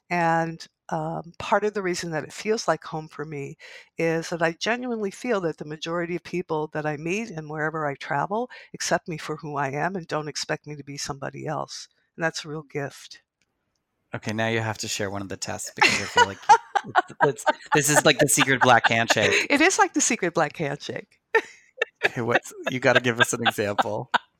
And 0.09 0.65
um, 0.89 1.33
part 1.39 1.63
of 1.63 1.73
the 1.73 1.81
reason 1.81 2.11
that 2.11 2.23
it 2.23 2.33
feels 2.33 2.67
like 2.67 2.83
home 2.83 3.07
for 3.07 3.25
me 3.25 3.57
is 3.97 4.29
that 4.29 4.41
I 4.41 4.53
genuinely 4.53 5.11
feel 5.11 5.41
that 5.41 5.57
the 5.57 5.65
majority 5.65 6.15
of 6.15 6.23
people 6.23 6.69
that 6.73 6.85
I 6.85 6.97
meet 6.97 7.29
and 7.29 7.49
wherever 7.49 7.87
I 7.87 7.95
travel 7.95 8.49
accept 8.73 9.07
me 9.07 9.17
for 9.17 9.37
who 9.37 9.57
I 9.57 9.69
am 9.69 9.95
and 9.95 10.07
don't 10.07 10.27
expect 10.27 10.67
me 10.67 10.75
to 10.75 10.83
be 10.83 10.97
somebody 10.97 11.47
else. 11.47 11.87
And 12.15 12.23
that's 12.23 12.45
a 12.45 12.49
real 12.49 12.63
gift. 12.63 13.21
Okay, 14.15 14.31
now 14.31 14.47
you 14.47 14.59
have 14.59 14.77
to 14.79 14.87
share 14.87 15.09
one 15.09 15.21
of 15.21 15.29
the 15.29 15.37
tests 15.37 15.71
because 15.75 16.01
I 16.01 16.05
feel 16.05 16.27
like 16.27 16.37
it's, 16.87 17.13
it's, 17.23 17.45
this 17.73 17.89
is 17.89 18.05
like 18.05 18.19
the 18.19 18.29
secret 18.29 18.61
black 18.61 18.87
handshake. 18.87 19.47
It 19.49 19.61
is 19.61 19.79
like 19.79 19.93
the 19.93 20.01
secret 20.01 20.33
black 20.33 20.55
handshake. 20.55 21.19
Okay, 22.05 22.21
what's 22.21 22.53
you 22.69 22.79
got 22.79 22.93
to 22.93 23.01
give 23.01 23.19
us 23.19 23.33
an 23.33 23.45
example? 23.45 24.11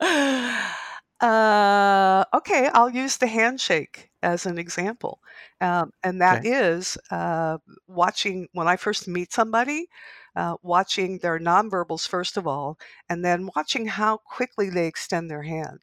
Uh, 1.20 2.24
okay, 2.34 2.68
I'll 2.74 2.90
use 2.90 3.16
the 3.16 3.26
handshake 3.26 4.10
as 4.22 4.44
an 4.44 4.58
example. 4.58 5.22
Um, 5.62 5.92
and 6.02 6.20
that 6.20 6.40
Okay. 6.40 6.44
is 6.44 6.98
uh, 7.10 7.56
watching 7.86 8.48
when 8.52 8.68
I 8.68 8.76
first 8.76 9.08
meet 9.08 9.32
somebody, 9.32 9.88
uh, 10.34 10.56
watching 10.62 11.18
their 11.18 11.38
nonverbals, 11.38 12.06
first 12.06 12.36
of 12.36 12.46
all, 12.46 12.78
and 13.08 13.24
then 13.24 13.48
watching 13.56 13.86
how 13.86 14.18
quickly 14.18 14.68
they 14.68 14.86
extend 14.86 15.30
their 15.30 15.42
hand. 15.42 15.80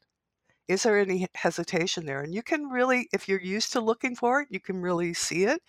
Is 0.68 0.84
there 0.84 0.98
any 0.98 1.26
hesitation 1.34 2.06
there? 2.06 2.22
And 2.22 2.34
you 2.34 2.42
can 2.42 2.68
really, 2.68 3.08
if 3.12 3.28
you're 3.28 3.40
used 3.40 3.72
to 3.74 3.80
looking 3.80 4.16
for 4.16 4.42
it, 4.42 4.48
you 4.50 4.60
can 4.60 4.82
really 4.82 5.14
see 5.14 5.44
it. 5.44 5.62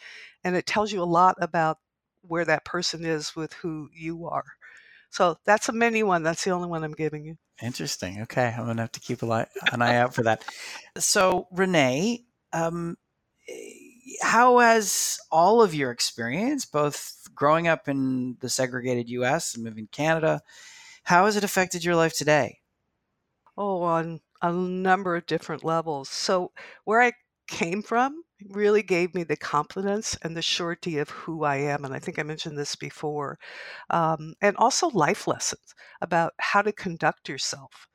And 0.43 0.55
it 0.55 0.65
tells 0.67 0.91
you 0.91 1.01
a 1.01 1.05
lot 1.05 1.35
about 1.41 1.79
where 2.21 2.45
that 2.45 2.65
person 2.65 3.05
is 3.05 3.35
with 3.35 3.53
who 3.53 3.89
you 3.93 4.27
are. 4.27 4.45
So 5.15 5.37
that's 5.45 5.69
a 5.69 5.71
mini 5.71 6.03
one. 6.03 6.23
That's 6.23 6.43
the 6.43 6.51
only 6.51 6.67
one 6.67 6.83
I'm 6.83 6.91
giving 6.91 7.23
you. 7.23 7.37
Interesting. 7.63 8.23
Okay, 8.23 8.53
I'm 8.53 8.65
gonna 8.65 8.81
have 8.81 8.91
to 8.91 8.99
keep 8.99 9.21
an 9.23 9.31
eye 9.81 9.95
out 9.95 10.13
for 10.13 10.23
that. 10.23 10.43
So, 10.97 11.47
Renee, 11.53 12.25
um, 12.51 12.97
eh, 13.47 13.53
how 14.21 14.59
has 14.59 15.17
all 15.31 15.61
of 15.61 15.73
your 15.73 15.91
experience, 15.91 16.65
both 16.65 17.29
growing 17.33 17.65
up 17.65 17.87
in 17.87 18.35
the 18.41 18.49
segregated 18.49 19.07
U.S. 19.11 19.55
and 19.55 19.63
moving 19.63 19.87
to 19.87 19.95
Canada, 19.95 20.41
how 21.03 21.27
has 21.27 21.37
it 21.37 21.45
affected 21.45 21.85
your 21.85 21.95
life 21.95 22.13
today? 22.13 22.59
Oh, 23.57 23.83
on 23.83 24.19
a 24.41 24.51
number 24.51 25.15
of 25.15 25.25
different 25.27 25.63
levels. 25.63 26.09
So, 26.09 26.51
where 26.83 27.01
I 27.01 27.13
came 27.47 27.81
from 27.81 28.24
really 28.49 28.83
gave 28.83 29.13
me 29.15 29.23
the 29.23 29.37
confidence 29.37 30.17
and 30.21 30.35
the 30.35 30.41
surety 30.41 30.97
of 30.97 31.09
who 31.09 31.43
I 31.43 31.57
am. 31.57 31.85
And 31.85 31.93
I 31.93 31.99
think 31.99 32.19
I 32.19 32.23
mentioned 32.23 32.57
this 32.57 32.75
before. 32.75 33.39
Um, 33.89 34.35
and 34.41 34.55
also 34.57 34.89
life 34.89 35.27
lessons 35.27 35.73
about 36.01 36.33
how 36.39 36.61
to 36.61 36.71
conduct 36.71 37.29
yourself. 37.29 37.87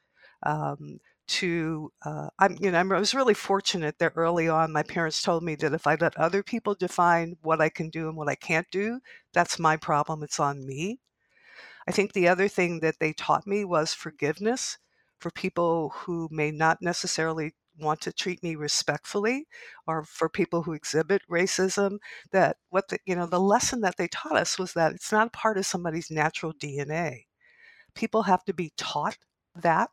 Um, 0.44 0.98
to 1.29 1.92
uh, 2.05 2.29
I'm 2.40 2.57
you 2.61 2.72
know 2.72 2.79
I 2.81 2.83
was 2.98 3.14
really 3.14 3.35
fortunate 3.35 3.98
that 4.00 4.14
early 4.16 4.48
on 4.48 4.72
my 4.72 4.83
parents 4.83 5.22
told 5.22 5.44
me 5.44 5.55
that 5.57 5.72
if 5.72 5.87
I 5.87 5.94
let 5.94 6.16
other 6.16 6.42
people 6.42 6.74
define 6.74 7.37
what 7.42 7.61
I 7.61 7.68
can 7.68 7.88
do 7.88 8.09
and 8.09 8.16
what 8.16 8.29
I 8.29 8.35
can't 8.35 8.66
do, 8.72 9.00
that's 9.33 9.59
my 9.59 9.76
problem. 9.76 10.24
It's 10.24 10.40
on 10.40 10.66
me. 10.66 10.98
I 11.87 11.92
think 11.92 12.12
the 12.12 12.29
other 12.29 12.48
thing 12.48 12.81
that 12.81 12.98
they 13.00 13.12
taught 13.12 13.46
me 13.46 13.64
was 13.64 13.94
forgiveness 13.94 14.79
for 15.18 15.31
people 15.31 15.90
who 15.90 16.29
may 16.31 16.50
not 16.50 16.81
necessarily 16.81 17.55
want 17.80 18.00
to 18.02 18.12
treat 18.12 18.42
me 18.42 18.54
respectfully 18.56 19.46
or 19.86 20.04
for 20.04 20.28
people 20.28 20.62
who 20.62 20.72
exhibit 20.72 21.22
racism 21.30 21.98
that 22.32 22.56
what 22.70 22.88
the 22.88 22.98
you 23.06 23.14
know 23.16 23.26
the 23.26 23.40
lesson 23.40 23.80
that 23.82 23.96
they 23.96 24.08
taught 24.08 24.36
us 24.36 24.58
was 24.58 24.72
that 24.74 24.92
it's 24.92 25.12
not 25.12 25.32
part 25.32 25.58
of 25.58 25.66
somebody's 25.66 26.10
natural 26.10 26.52
DNA. 26.58 27.26
People 27.94 28.22
have 28.24 28.44
to 28.44 28.54
be 28.54 28.72
taught 28.76 29.18
that. 29.56 29.90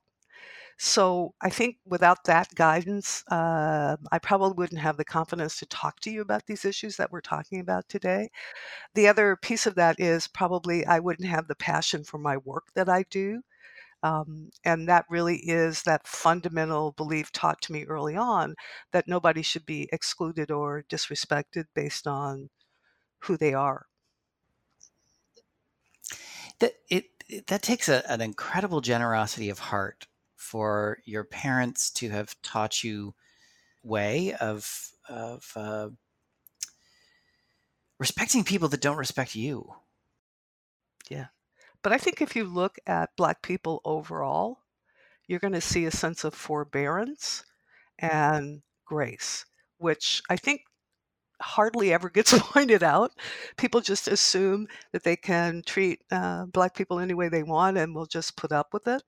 So 0.79 1.33
I 1.41 1.49
think 1.49 1.77
without 1.85 2.23
that 2.25 2.53
guidance, 2.55 3.23
uh, 3.31 3.97
I 4.11 4.19
probably 4.19 4.53
wouldn't 4.57 4.81
have 4.81 4.97
the 4.97 5.05
confidence 5.05 5.57
to 5.59 5.65
talk 5.65 5.99
to 6.01 6.11
you 6.11 6.21
about 6.21 6.45
these 6.45 6.65
issues 6.65 6.97
that 6.97 7.11
we're 7.11 7.21
talking 7.21 7.59
about 7.59 7.89
today. 7.89 8.29
The 8.95 9.07
other 9.07 9.37
piece 9.37 9.65
of 9.67 9.75
that 9.75 9.99
is 9.99 10.27
probably 10.27 10.85
I 10.85 10.99
wouldn't 10.99 11.29
have 11.29 11.47
the 11.47 11.55
passion 11.55 12.03
for 12.03 12.17
my 12.19 12.37
work 12.37 12.67
that 12.75 12.89
I 12.89 13.03
do. 13.09 13.43
Um, 14.03 14.51
and 14.63 14.87
that 14.87 15.05
really 15.09 15.37
is 15.37 15.81
that 15.83 16.07
fundamental 16.07 16.91
belief 16.91 17.31
taught 17.31 17.61
to 17.63 17.73
me 17.73 17.83
early 17.85 18.15
on 18.15 18.55
that 18.91 19.07
nobody 19.07 19.41
should 19.41 19.65
be 19.65 19.89
excluded 19.91 20.51
or 20.51 20.83
disrespected 20.89 21.65
based 21.73 22.05
on 22.07 22.49
who 23.19 23.37
they 23.37 23.53
are. 23.53 23.87
That 26.59 26.73
it, 26.89 27.05
it 27.27 27.47
that 27.47 27.61
takes 27.61 27.89
a, 27.89 28.09
an 28.09 28.21
incredible 28.21 28.81
generosity 28.81 29.49
of 29.49 29.59
heart 29.59 30.07
for 30.35 30.99
your 31.05 31.23
parents 31.23 31.89
to 31.91 32.09
have 32.09 32.39
taught 32.41 32.83
you 32.83 33.15
way 33.83 34.33
of 34.39 34.91
of 35.09 35.51
uh, 35.55 35.89
respecting 37.99 38.43
people 38.43 38.69
that 38.69 38.81
don't 38.81 38.97
respect 38.97 39.35
you. 39.35 39.73
But 41.83 41.93
I 41.93 41.97
think 41.97 42.21
if 42.21 42.35
you 42.35 42.43
look 42.45 42.77
at 42.87 43.15
Black 43.17 43.41
people 43.41 43.81
overall, 43.85 44.59
you're 45.27 45.39
going 45.39 45.53
to 45.53 45.61
see 45.61 45.85
a 45.85 45.91
sense 45.91 46.23
of 46.23 46.33
forbearance 46.33 47.43
and 47.99 48.61
grace, 48.85 49.45
which 49.77 50.21
I 50.29 50.37
think 50.37 50.61
hardly 51.41 51.93
ever 51.93 52.09
gets 52.09 52.33
pointed 52.39 52.83
out. 52.83 53.11
People 53.57 53.81
just 53.81 54.07
assume 54.07 54.67
that 54.91 55.03
they 55.03 55.15
can 55.15 55.61
treat 55.65 56.01
uh, 56.11 56.45
Black 56.47 56.75
people 56.75 56.99
any 56.99 57.13
way 57.13 57.29
they 57.29 57.43
want 57.43 57.77
and 57.77 57.93
will 57.95 58.05
just 58.07 58.37
put 58.37 58.51
up 58.51 58.73
with 58.73 58.87
it. 58.87 59.03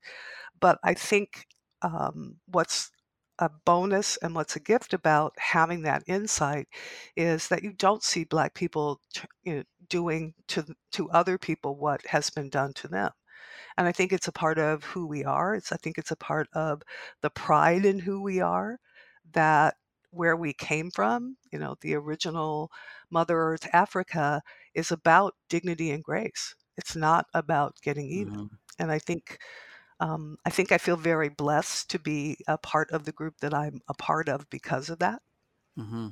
But 0.60 0.80
I 0.84 0.94
think 0.94 1.48
um, 1.82 2.38
what's 2.48 2.92
a 3.40 3.50
bonus 3.50 4.18
and 4.18 4.36
what's 4.36 4.56
a 4.56 4.60
gift 4.62 4.94
about 4.94 5.34
having 5.40 5.84
that 5.84 6.04
insight 6.08 6.68
is 7.16 7.48
that 7.50 7.64
you 7.64 7.74
don't 7.74 8.04
see 8.04 8.24
Black 8.26 8.54
people 8.54 9.02
you 9.44 9.56
know, 9.58 9.64
doing 9.90 10.34
to 10.50 10.66
to 10.94 11.10
other 11.12 11.38
people 11.40 11.78
what 11.78 12.06
has 12.08 12.30
been 12.30 12.50
done 12.50 12.74
to 12.76 12.88
them. 12.88 13.12
And 13.78 13.88
I 13.88 13.92
think 13.92 14.12
it's 14.14 14.28
a 14.28 14.32
part 14.32 14.60
of 14.60 14.84
who 14.84 15.08
we 15.08 15.24
are. 15.26 15.56
It's 15.56 15.72
I 15.72 15.78
think 15.78 15.98
it's 15.98 16.12
a 16.12 16.16
part 16.16 16.48
of 16.54 16.82
the 17.22 17.30
pride 17.30 17.86
in 17.86 18.00
who 18.00 18.22
we 18.22 18.40
are 18.42 18.80
that 19.34 19.76
where 20.12 20.36
we 20.36 20.54
came 20.54 20.90
from, 20.92 21.38
you 21.52 21.60
know, 21.60 21.76
the 21.82 21.96
original 21.96 22.72
Mother 23.12 23.38
Earth 23.38 23.68
Africa 23.74 24.42
is 24.74 24.92
about 24.92 25.36
dignity 25.50 25.92
and 25.92 26.04
grace. 26.04 26.56
It's 26.78 26.96
not 26.96 27.26
about 27.34 27.76
getting 27.84 28.10
even. 28.10 28.32
Mhm. 28.32 28.60
And 28.80 28.92
I 28.92 29.00
think 29.00 29.40
um, 30.00 30.38
I 30.46 30.50
think 30.50 30.72
I 30.72 30.78
feel 30.78 30.96
very 30.98 31.30
blessed 31.30 31.90
to 31.92 32.00
be 32.00 32.38
a 32.48 32.58
part 32.58 32.92
of 32.92 33.06
the 33.06 33.12
group 33.12 33.38
that 33.42 33.54
I'm 33.54 33.82
a 33.88 33.94
part 33.94 34.30
of 34.30 34.50
because 34.50 34.90
of 34.90 35.00
that. 35.00 35.22
hmm 35.76 36.10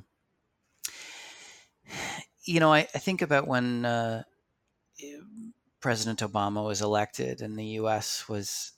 You 2.44 2.60
know, 2.60 2.72
I, 2.72 2.80
I 2.80 2.98
think 2.98 3.20
about 3.22 3.46
when 3.46 3.84
uh, 3.84 4.22
President 5.80 6.20
Obama 6.20 6.64
was 6.64 6.80
elected 6.80 7.40
and 7.40 7.58
the 7.58 7.64
U.S. 7.82 8.28
was, 8.28 8.72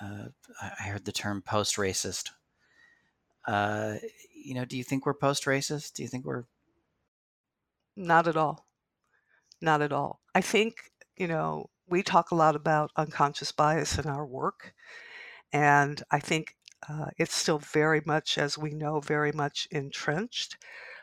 uh, 0.00 0.28
I 0.60 0.82
heard 0.84 1.04
the 1.04 1.12
term 1.12 1.42
post-racist. 1.42 2.30
Uh, 3.46 3.96
you 4.34 4.54
know, 4.54 4.64
do 4.64 4.76
you 4.76 4.84
think 4.84 5.06
we're 5.06 5.14
post-racist? 5.14 5.94
Do 5.94 6.02
you 6.02 6.08
think 6.08 6.24
we're 6.24 6.44
Not 7.94 8.26
at 8.26 8.36
all. 8.36 8.66
Not 9.60 9.82
at 9.82 9.92
all. 9.92 10.20
I 10.34 10.40
think, 10.42 10.92
you 11.16 11.26
know, 11.26 11.70
we 11.90 12.02
talk 12.02 12.30
a 12.30 12.36
lot 12.36 12.56
about 12.56 12.92
unconscious 12.96 13.52
bias 13.52 13.98
in 13.98 14.06
our 14.06 14.24
work. 14.24 14.74
And 15.52 16.02
I 16.10 16.20
think 16.20 16.56
uh, 16.88 17.06
it's 17.18 17.34
still 17.34 17.58
very 17.58 18.00
much, 18.06 18.38
as 18.38 18.56
we 18.56 18.70
know, 18.70 19.00
very 19.00 19.32
much 19.32 19.68
entrenched. 19.70 20.56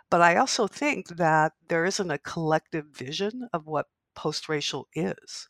But 0.10 0.22
I 0.22 0.38
also 0.38 0.68
think 0.68 1.18
that 1.18 1.52
there 1.68 1.86
isn't 1.86 2.12
a 2.12 2.18
collective 2.18 2.86
vision 2.88 3.50
of 3.54 3.68
what 3.68 3.88
post 4.16 4.48
racial 4.50 4.88
is. 4.96 5.50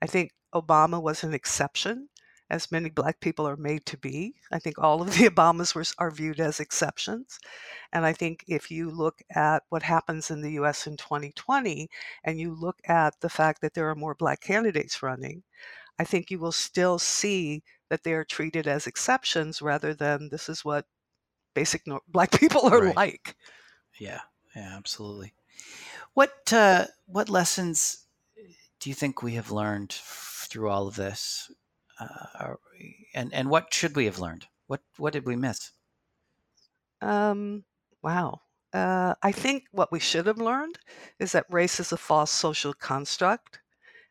I 0.00 0.06
think 0.06 0.32
Obama 0.54 1.02
was 1.02 1.24
an 1.24 1.34
exception, 1.34 2.08
as 2.50 2.70
many 2.72 2.90
Black 2.90 3.20
people 3.20 3.46
are 3.48 3.56
made 3.56 3.84
to 3.86 3.98
be. 3.98 4.34
I 4.52 4.58
think 4.58 4.78
all 4.78 5.02
of 5.02 5.08
the 5.14 5.28
Obamas 5.30 5.74
were, 5.74 5.84
are 5.98 6.10
viewed 6.10 6.40
as 6.40 6.60
exceptions. 6.60 7.38
And 7.92 8.04
I 8.06 8.12
think 8.12 8.44
if 8.48 8.70
you 8.70 8.90
look 8.90 9.22
at 9.34 9.64
what 9.68 9.82
happens 9.82 10.30
in 10.30 10.40
the 10.42 10.52
US 10.52 10.86
in 10.86 10.96
2020 10.96 11.88
and 12.24 12.40
you 12.40 12.54
look 12.54 12.78
at 12.86 13.20
the 13.20 13.28
fact 13.30 13.60
that 13.62 13.74
there 13.74 13.88
are 13.90 13.94
more 13.94 14.14
Black 14.14 14.40
candidates 14.40 15.02
running, 15.02 15.42
I 15.98 16.04
think 16.04 16.30
you 16.30 16.38
will 16.38 16.52
still 16.52 16.98
see 16.98 17.62
that 17.90 18.04
they 18.04 18.12
are 18.14 18.24
treated 18.24 18.66
as 18.66 18.86
exceptions 18.86 19.62
rather 19.62 19.94
than 19.94 20.28
this 20.30 20.48
is 20.48 20.64
what 20.64 20.86
basic 21.54 21.86
nor- 21.86 22.02
Black 22.08 22.32
people 22.32 22.66
are 22.66 22.82
Right. 22.82 22.96
like. 22.96 23.36
Yeah, 23.98 24.20
yeah, 24.54 24.74
absolutely. 24.76 25.34
What 26.14 26.52
uh, 26.52 26.86
what 27.06 27.28
lessons 27.28 28.06
do 28.80 28.90
you 28.90 28.94
think 28.94 29.22
we 29.22 29.34
have 29.34 29.50
learned 29.50 29.92
through 29.92 30.68
all 30.68 30.86
of 30.88 30.96
this, 30.96 31.50
uh, 32.00 32.54
and 33.14 33.32
and 33.32 33.50
what 33.50 33.72
should 33.72 33.96
we 33.96 34.04
have 34.06 34.18
learned? 34.18 34.46
What 34.66 34.80
what 34.96 35.12
did 35.12 35.26
we 35.26 35.36
miss? 35.36 35.72
Um, 37.00 37.64
wow. 38.02 38.40
Uh, 38.72 39.14
I 39.22 39.32
think 39.32 39.64
what 39.72 39.90
we 39.90 39.98
should 39.98 40.26
have 40.26 40.38
learned 40.38 40.78
is 41.18 41.32
that 41.32 41.46
race 41.48 41.80
is 41.80 41.92
a 41.92 41.96
false 41.96 42.30
social 42.30 42.74
construct 42.74 43.60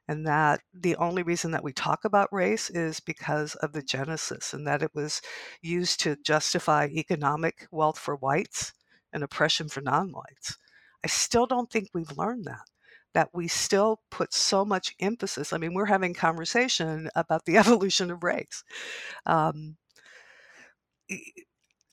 and 0.08 0.26
that 0.26 0.62
the 0.74 0.96
only 0.96 1.22
reason 1.22 1.52
that 1.52 1.64
we 1.64 1.74
talk 1.74 2.06
about 2.06 2.34
race 2.34 2.70
is 2.70 3.00
because 3.00 3.56
of 3.56 3.74
the 3.74 3.84
genesis 3.84 4.54
and 4.54 4.66
that 4.66 4.82
it 4.82 4.92
was 4.96 5.22
used 5.62 6.00
to 6.02 6.16
justify 6.24 6.88
economic 6.88 7.68
wealth 7.72 8.00
for 8.00 8.16
whites 8.16 8.74
and 9.14 9.24
oppression 9.24 9.68
for 9.70 9.82
non-whites. 9.82 10.58
I 11.04 11.08
still 11.08 11.46
don't 11.46 11.70
think 11.70 11.90
we've 11.94 12.18
learned 12.18 12.46
that 12.46 12.66
that 13.14 13.30
we 13.34 13.48
still 13.48 14.02
put 14.12 14.34
so 14.34 14.64
much 14.64 14.94
emphasis. 15.00 15.54
I 15.54 15.58
mean, 15.58 15.74
we're 15.74 15.86
having 15.86 16.14
conversation 16.14 17.10
about 17.16 17.46
the 17.46 17.58
evolution 17.62 18.12
of 18.12 18.24
race. 18.24 18.64
Um, 19.26 19.78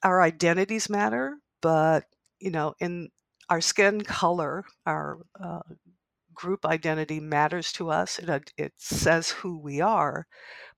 our 0.02 0.20
identities 0.20 0.90
matter, 0.90 1.38
but 1.62 2.04
you 2.40 2.50
know, 2.50 2.74
in 2.80 3.08
our 3.48 3.60
skin 3.60 4.02
color, 4.02 4.64
our 4.86 5.18
uh, 5.42 5.60
group 6.34 6.66
identity 6.66 7.20
matters 7.20 7.72
to 7.72 7.90
us. 7.90 8.18
It, 8.18 8.52
it 8.58 8.72
says 8.76 9.30
who 9.30 9.58
we 9.58 9.80
are, 9.80 10.26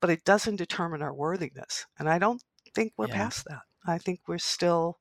but 0.00 0.10
it 0.10 0.24
doesn't 0.24 0.56
determine 0.56 1.02
our 1.02 1.14
worthiness. 1.14 1.86
And 1.98 2.08
I 2.08 2.18
don't 2.18 2.42
think 2.74 2.92
we're 2.96 3.08
yeah. 3.08 3.14
past 3.14 3.44
that. 3.48 3.62
I 3.86 3.98
think 3.98 4.20
we're 4.26 4.38
still 4.38 4.98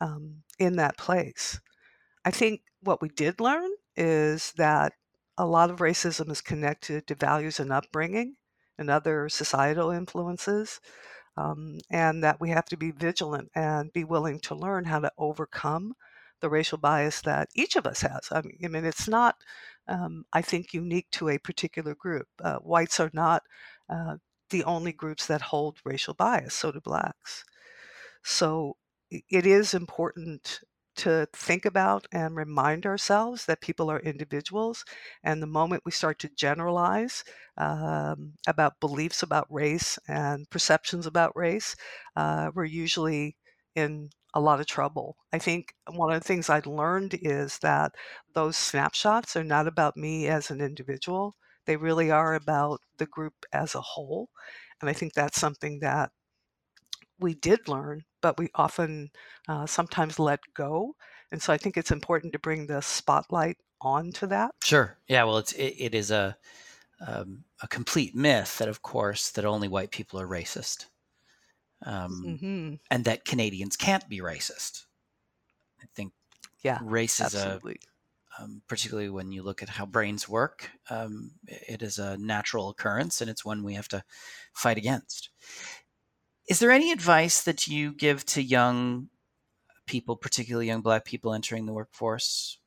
um, 0.00 0.42
in 0.58 0.76
that 0.76 0.96
place. 0.96 1.60
I 2.24 2.30
think 2.30 2.62
what 2.82 3.02
we 3.02 3.08
did 3.08 3.40
learn 3.40 3.70
is 4.00 4.52
that 4.56 4.94
a 5.38 5.46
lot 5.46 5.70
of 5.70 5.78
racism 5.80 6.30
is 6.30 6.40
connected 6.40 7.06
to 7.06 7.14
values 7.14 7.60
and 7.60 7.72
upbringing 7.72 8.36
and 8.78 8.88
other 8.90 9.28
societal 9.28 9.90
influences, 9.90 10.80
um, 11.36 11.78
and 11.90 12.24
that 12.24 12.40
we 12.40 12.50
have 12.50 12.64
to 12.66 12.76
be 12.78 12.90
vigilant 12.90 13.50
and 13.54 13.92
be 13.92 14.04
willing 14.04 14.40
to 14.40 14.54
learn 14.54 14.84
how 14.86 15.00
to 15.00 15.12
overcome 15.18 15.94
the 16.40 16.48
racial 16.48 16.78
bias 16.78 17.20
that 17.22 17.48
each 17.54 17.76
of 17.76 17.86
us 17.86 18.00
has. 18.00 18.28
I 18.32 18.40
mean, 18.42 18.58
I 18.64 18.68
mean 18.68 18.84
it's 18.86 19.08
not, 19.08 19.36
um, 19.86 20.24
I 20.32 20.42
think, 20.42 20.72
unique 20.72 21.08
to 21.12 21.28
a 21.28 21.38
particular 21.38 21.94
group. 21.94 22.26
Uh, 22.42 22.58
whites 22.58 22.98
are 23.00 23.10
not 23.12 23.42
uh, 23.90 24.16
the 24.50 24.64
only 24.64 24.92
groups 24.92 25.26
that 25.26 25.42
hold 25.42 25.78
racial 25.84 26.14
bias, 26.14 26.54
so 26.54 26.72
do 26.72 26.80
blacks. 26.80 27.44
So 28.22 28.76
it 29.10 29.46
is 29.46 29.74
important 29.74 30.60
to 31.00 31.26
think 31.32 31.64
about 31.64 32.06
and 32.12 32.36
remind 32.36 32.86
ourselves 32.86 33.46
that 33.46 33.60
people 33.60 33.90
are 33.90 34.00
individuals. 34.00 34.84
And 35.24 35.42
the 35.42 35.46
moment 35.46 35.82
we 35.84 35.92
start 35.92 36.18
to 36.20 36.28
generalize 36.36 37.24
um, 37.56 38.34
about 38.46 38.80
beliefs 38.80 39.22
about 39.22 39.46
race 39.50 39.98
and 40.08 40.48
perceptions 40.50 41.06
about 41.06 41.36
race, 41.36 41.76
uh, 42.16 42.50
we're 42.54 42.64
usually 42.64 43.36
in 43.74 44.10
a 44.34 44.40
lot 44.40 44.60
of 44.60 44.66
trouble. 44.66 45.16
I 45.32 45.38
think 45.38 45.74
one 45.90 46.12
of 46.12 46.20
the 46.20 46.26
things 46.26 46.48
I 46.48 46.60
learned 46.64 47.18
is 47.20 47.58
that 47.58 47.92
those 48.34 48.56
snapshots 48.56 49.36
are 49.36 49.44
not 49.44 49.66
about 49.66 49.96
me 49.96 50.28
as 50.28 50.50
an 50.50 50.60
individual, 50.60 51.34
they 51.66 51.76
really 51.76 52.10
are 52.10 52.34
about 52.34 52.80
the 52.98 53.06
group 53.06 53.34
as 53.52 53.74
a 53.74 53.80
whole. 53.80 54.28
And 54.80 54.88
I 54.88 54.92
think 54.92 55.12
that's 55.14 55.40
something 55.40 55.80
that 55.80 56.10
we 57.20 57.34
did 57.34 57.68
learn, 57.68 58.04
but 58.20 58.38
we 58.38 58.48
often 58.54 59.10
uh, 59.48 59.66
sometimes 59.66 60.18
let 60.18 60.40
go. 60.54 60.96
And 61.32 61.40
so 61.40 61.52
I 61.52 61.56
think 61.56 61.76
it's 61.76 61.90
important 61.90 62.32
to 62.32 62.38
bring 62.38 62.66
the 62.66 62.80
spotlight 62.80 63.58
onto 63.80 64.26
that. 64.26 64.54
Sure. 64.62 64.96
Yeah. 65.08 65.24
Well, 65.24 65.38
it's 65.38 65.52
it, 65.52 65.74
it 65.78 65.94
is 65.94 66.10
a 66.10 66.36
um, 67.06 67.44
a 67.62 67.68
complete 67.68 68.14
myth 68.14 68.58
that, 68.58 68.68
of 68.68 68.82
course, 68.82 69.30
that 69.30 69.44
only 69.44 69.68
white 69.68 69.90
people 69.90 70.20
are 70.20 70.28
racist, 70.28 70.86
um, 71.86 72.22
mm-hmm. 72.26 72.74
and 72.90 73.04
that 73.04 73.24
Canadians 73.24 73.76
can't 73.76 74.06
be 74.08 74.18
racist. 74.18 74.84
I 75.82 75.86
think 75.94 76.12
yeah, 76.62 76.78
race 76.82 77.20
is 77.20 77.34
absolutely. 77.34 77.78
a 77.82 77.90
um, 78.38 78.62
particularly 78.68 79.10
when 79.10 79.32
you 79.32 79.42
look 79.42 79.62
at 79.62 79.68
how 79.68 79.86
brains 79.86 80.28
work, 80.28 80.70
um, 80.88 81.32
it 81.46 81.82
is 81.82 81.98
a 81.98 82.16
natural 82.16 82.70
occurrence, 82.70 83.20
and 83.20 83.30
it's 83.30 83.44
one 83.44 83.62
we 83.62 83.74
have 83.74 83.88
to 83.88 84.04
fight 84.52 84.78
against. 84.78 85.30
Is 86.50 86.58
there 86.58 86.72
any 86.72 86.90
advice 86.90 87.42
that 87.42 87.68
you 87.68 87.92
give 87.92 88.26
to 88.26 88.42
young 88.42 89.08
people, 89.86 90.16
particularly 90.16 90.66
young 90.66 90.80
Black 90.80 91.04
people 91.04 91.32
entering 91.32 91.64
the 91.64 91.72
workforce? 91.72 92.58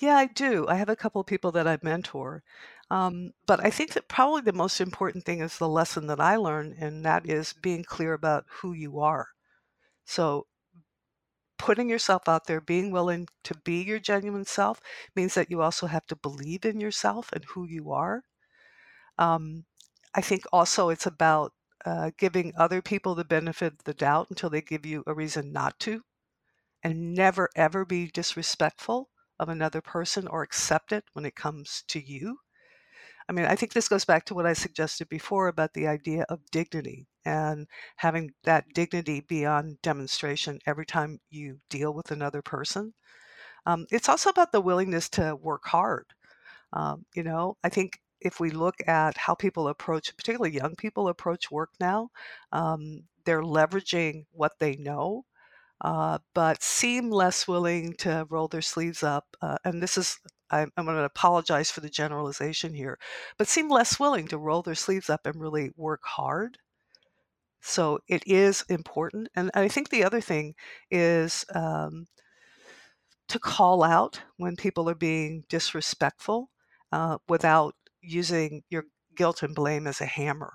Yeah, 0.00 0.16
I 0.16 0.26
do. 0.26 0.66
I 0.66 0.74
have 0.74 0.88
a 0.88 0.96
couple 0.96 1.20
of 1.20 1.26
people 1.28 1.52
that 1.52 1.68
I 1.68 1.78
mentor. 1.84 2.42
Um, 2.90 3.30
but 3.46 3.64
I 3.64 3.70
think 3.70 3.92
that 3.92 4.08
probably 4.08 4.40
the 4.40 4.52
most 4.52 4.80
important 4.80 5.24
thing 5.24 5.40
is 5.40 5.56
the 5.56 5.68
lesson 5.68 6.08
that 6.08 6.18
I 6.18 6.34
learned, 6.34 6.78
and 6.80 7.04
that 7.04 7.30
is 7.30 7.52
being 7.52 7.84
clear 7.84 8.12
about 8.12 8.44
who 8.48 8.72
you 8.72 8.98
are. 8.98 9.28
So, 10.04 10.48
putting 11.58 11.88
yourself 11.88 12.28
out 12.28 12.48
there, 12.48 12.60
being 12.60 12.90
willing 12.90 13.28
to 13.44 13.54
be 13.64 13.84
your 13.84 14.00
genuine 14.00 14.46
self, 14.46 14.80
means 15.14 15.34
that 15.34 15.48
you 15.48 15.62
also 15.62 15.86
have 15.86 16.08
to 16.08 16.16
believe 16.16 16.64
in 16.64 16.80
yourself 16.80 17.30
and 17.32 17.44
who 17.44 17.68
you 17.68 17.92
are. 17.92 18.24
Um, 19.16 19.64
I 20.12 20.22
think 20.22 20.42
also 20.52 20.88
it's 20.88 21.06
about 21.06 21.52
uh, 21.86 22.12
giving 22.18 22.52
other 22.58 22.82
people 22.82 23.14
the 23.14 23.24
benefit 23.24 23.74
of 23.74 23.84
the 23.84 23.94
doubt 23.94 24.28
until 24.30 24.50
they 24.50 24.62
give 24.62 24.86
you 24.86 25.04
a 25.06 25.14
reason 25.14 25.52
not 25.52 25.78
to, 25.80 26.02
and 26.82 27.14
never 27.14 27.50
ever 27.56 27.84
be 27.84 28.08
disrespectful 28.08 29.10
of 29.38 29.48
another 29.48 29.80
person 29.82 30.28
or 30.28 30.42
accept 30.42 30.92
it 30.92 31.04
when 31.14 31.26
it 31.26 31.36
comes 31.36 31.84
to 31.88 32.00
you. 32.00 32.38
I 33.28 33.32
mean, 33.32 33.44
I 33.46 33.56
think 33.56 33.72
this 33.72 33.88
goes 33.88 34.04
back 34.04 34.24
to 34.26 34.34
what 34.34 34.46
I 34.46 34.52
suggested 34.52 35.08
before 35.08 35.48
about 35.48 35.74
the 35.74 35.86
idea 35.86 36.24
of 36.28 36.50
dignity 36.50 37.08
and 37.24 37.66
having 37.96 38.32
that 38.44 38.66
dignity 38.74 39.20
beyond 39.20 39.80
demonstration 39.82 40.60
every 40.66 40.86
time 40.86 41.20
you 41.30 41.60
deal 41.70 41.92
with 41.92 42.10
another 42.10 42.42
person. 42.42 42.94
Um, 43.66 43.86
it's 43.90 44.08
also 44.08 44.30
about 44.30 44.52
the 44.52 44.60
willingness 44.60 45.08
to 45.10 45.36
work 45.36 45.66
hard. 45.66 46.06
Um, 46.72 47.06
you 47.14 47.22
know, 47.24 47.56
I 47.64 47.68
think 47.70 48.00
if 48.26 48.40
we 48.40 48.50
look 48.50 48.76
at 48.86 49.16
how 49.16 49.34
people 49.34 49.68
approach, 49.68 50.14
particularly 50.16 50.54
young 50.54 50.74
people 50.76 51.08
approach 51.08 51.50
work 51.50 51.70
now, 51.80 52.10
um, 52.52 53.04
they're 53.24 53.42
leveraging 53.42 54.24
what 54.32 54.52
they 54.58 54.76
know, 54.76 55.24
uh, 55.80 56.18
but 56.34 56.62
seem 56.62 57.10
less 57.10 57.48
willing 57.48 57.94
to 57.94 58.26
roll 58.28 58.48
their 58.48 58.62
sleeves 58.62 59.02
up. 59.02 59.24
Uh, 59.40 59.56
and 59.64 59.82
this 59.82 59.96
is, 59.96 60.18
I'm, 60.50 60.70
I'm 60.76 60.84
going 60.84 60.96
to 60.96 61.04
apologize 61.04 61.70
for 61.70 61.80
the 61.80 61.88
generalization 61.88 62.74
here, 62.74 62.98
but 63.38 63.48
seem 63.48 63.68
less 63.70 64.00
willing 64.00 64.28
to 64.28 64.38
roll 64.38 64.62
their 64.62 64.74
sleeves 64.74 65.08
up 65.08 65.26
and 65.26 65.40
really 65.40 65.70
work 65.76 66.02
hard. 66.04 66.58
So 67.60 67.98
it 68.08 68.22
is 68.26 68.64
important. 68.68 69.28
And 69.34 69.50
I 69.54 69.68
think 69.68 69.88
the 69.88 70.04
other 70.04 70.20
thing 70.20 70.54
is 70.90 71.44
um, 71.54 72.06
to 73.28 73.38
call 73.38 73.82
out 73.82 74.20
when 74.36 74.56
people 74.56 74.88
are 74.88 74.94
being 74.94 75.44
disrespectful 75.48 76.50
uh, 76.92 77.18
without 77.28 77.74
using 78.06 78.62
your 78.70 78.84
guilt 79.16 79.42
and 79.42 79.54
blame 79.54 79.86
as 79.86 80.00
a 80.00 80.06
hammer 80.06 80.54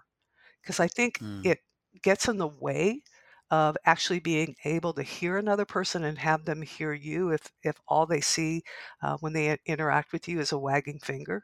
because 0.61 0.79
I 0.79 0.87
think 0.87 1.19
mm. 1.19 1.45
it 1.45 1.59
gets 2.01 2.27
in 2.27 2.37
the 2.37 2.47
way 2.47 3.01
of 3.49 3.75
actually 3.85 4.19
being 4.19 4.55
able 4.63 4.93
to 4.93 5.03
hear 5.03 5.37
another 5.37 5.65
person 5.65 6.05
and 6.05 6.17
have 6.17 6.45
them 6.45 6.61
hear 6.61 6.93
you 6.93 7.31
if 7.31 7.41
if 7.63 7.75
all 7.87 8.05
they 8.05 8.21
see 8.21 8.63
uh, 9.03 9.17
when 9.19 9.33
they 9.33 9.57
interact 9.65 10.13
with 10.13 10.27
you 10.27 10.39
is 10.39 10.51
a 10.51 10.57
wagging 10.57 10.99
finger. 10.99 11.43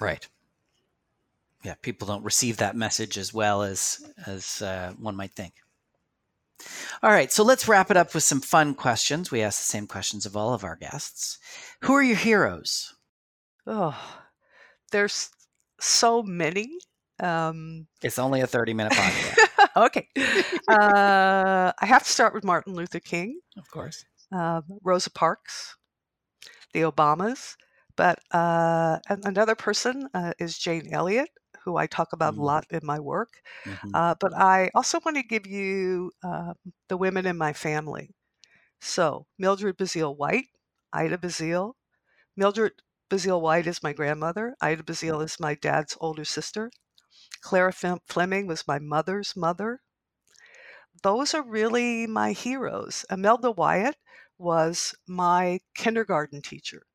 Right. 0.00 0.26
Yeah 1.64 1.74
people 1.82 2.06
don't 2.06 2.24
receive 2.24 2.58
that 2.58 2.76
message 2.76 3.18
as 3.18 3.34
well 3.34 3.62
as 3.62 4.04
as 4.26 4.62
uh, 4.62 4.92
one 4.98 5.16
might 5.16 5.32
think. 5.32 5.54
All 7.02 7.10
right 7.10 7.32
so 7.32 7.42
let's 7.42 7.66
wrap 7.66 7.90
it 7.90 7.96
up 7.96 8.14
with 8.14 8.22
some 8.22 8.40
fun 8.40 8.74
questions. 8.74 9.30
We 9.30 9.42
ask 9.42 9.58
the 9.58 9.64
same 9.64 9.88
questions 9.88 10.26
of 10.26 10.36
all 10.36 10.54
of 10.54 10.62
our 10.62 10.76
guests. 10.76 11.38
Who 11.80 11.94
are 11.94 12.02
your 12.02 12.16
heroes? 12.16 12.94
Oh 13.66 14.23
there's 14.94 15.30
so 15.80 16.22
many. 16.22 16.70
Um, 17.20 17.88
it's 18.00 18.18
only 18.18 18.40
a 18.42 18.46
30 18.46 18.74
minute 18.74 18.92
podcast. 18.92 19.66
okay. 19.76 20.08
Uh, 20.68 21.72
I 21.78 21.86
have 21.86 22.04
to 22.04 22.10
start 22.10 22.32
with 22.32 22.44
Martin 22.44 22.74
Luther 22.74 23.00
King. 23.00 23.40
Of 23.58 23.68
course. 23.70 24.04
Uh, 24.32 24.62
Rosa 24.84 25.10
Parks, 25.10 25.76
the 26.72 26.82
Obamas. 26.82 27.56
But 27.96 28.20
uh, 28.30 28.98
another 29.08 29.54
person 29.56 30.08
uh, 30.14 30.32
is 30.38 30.58
Jane 30.58 30.88
Elliott, 30.92 31.30
who 31.64 31.76
I 31.76 31.86
talk 31.86 32.12
about 32.12 32.34
mm-hmm. 32.34 32.42
a 32.42 32.46
lot 32.46 32.66
in 32.70 32.80
my 32.84 33.00
work. 33.00 33.42
Mm-hmm. 33.64 33.90
Uh, 33.94 34.14
but 34.20 34.32
I 34.34 34.70
also 34.74 35.00
want 35.04 35.16
to 35.16 35.22
give 35.24 35.46
you 35.46 36.12
um, 36.22 36.54
the 36.88 36.96
women 36.96 37.26
in 37.26 37.36
my 37.36 37.52
family. 37.52 38.10
So 38.80 39.26
Mildred 39.38 39.76
Bazile 39.76 40.16
White, 40.16 40.48
Ida 40.92 41.18
Bazile, 41.18 41.72
Mildred 42.36 42.72
Bazile 43.08 43.40
White 43.40 43.66
is 43.66 43.82
my 43.82 43.92
grandmother. 43.92 44.54
Ida 44.60 44.82
Bazile 44.82 45.22
is 45.24 45.40
my 45.40 45.54
dad's 45.54 45.96
older 46.00 46.24
sister. 46.24 46.70
Clara 47.40 47.72
Fleming 47.72 48.46
was 48.46 48.68
my 48.68 48.78
mother's 48.78 49.36
mother. 49.36 49.80
Those 51.02 51.34
are 51.34 51.42
really 51.42 52.06
my 52.06 52.32
heroes. 52.32 53.04
Imelda 53.10 53.50
Wyatt 53.52 53.96
was 54.38 54.94
my 55.06 55.60
kindergarten 55.74 56.42
teacher. 56.42 56.86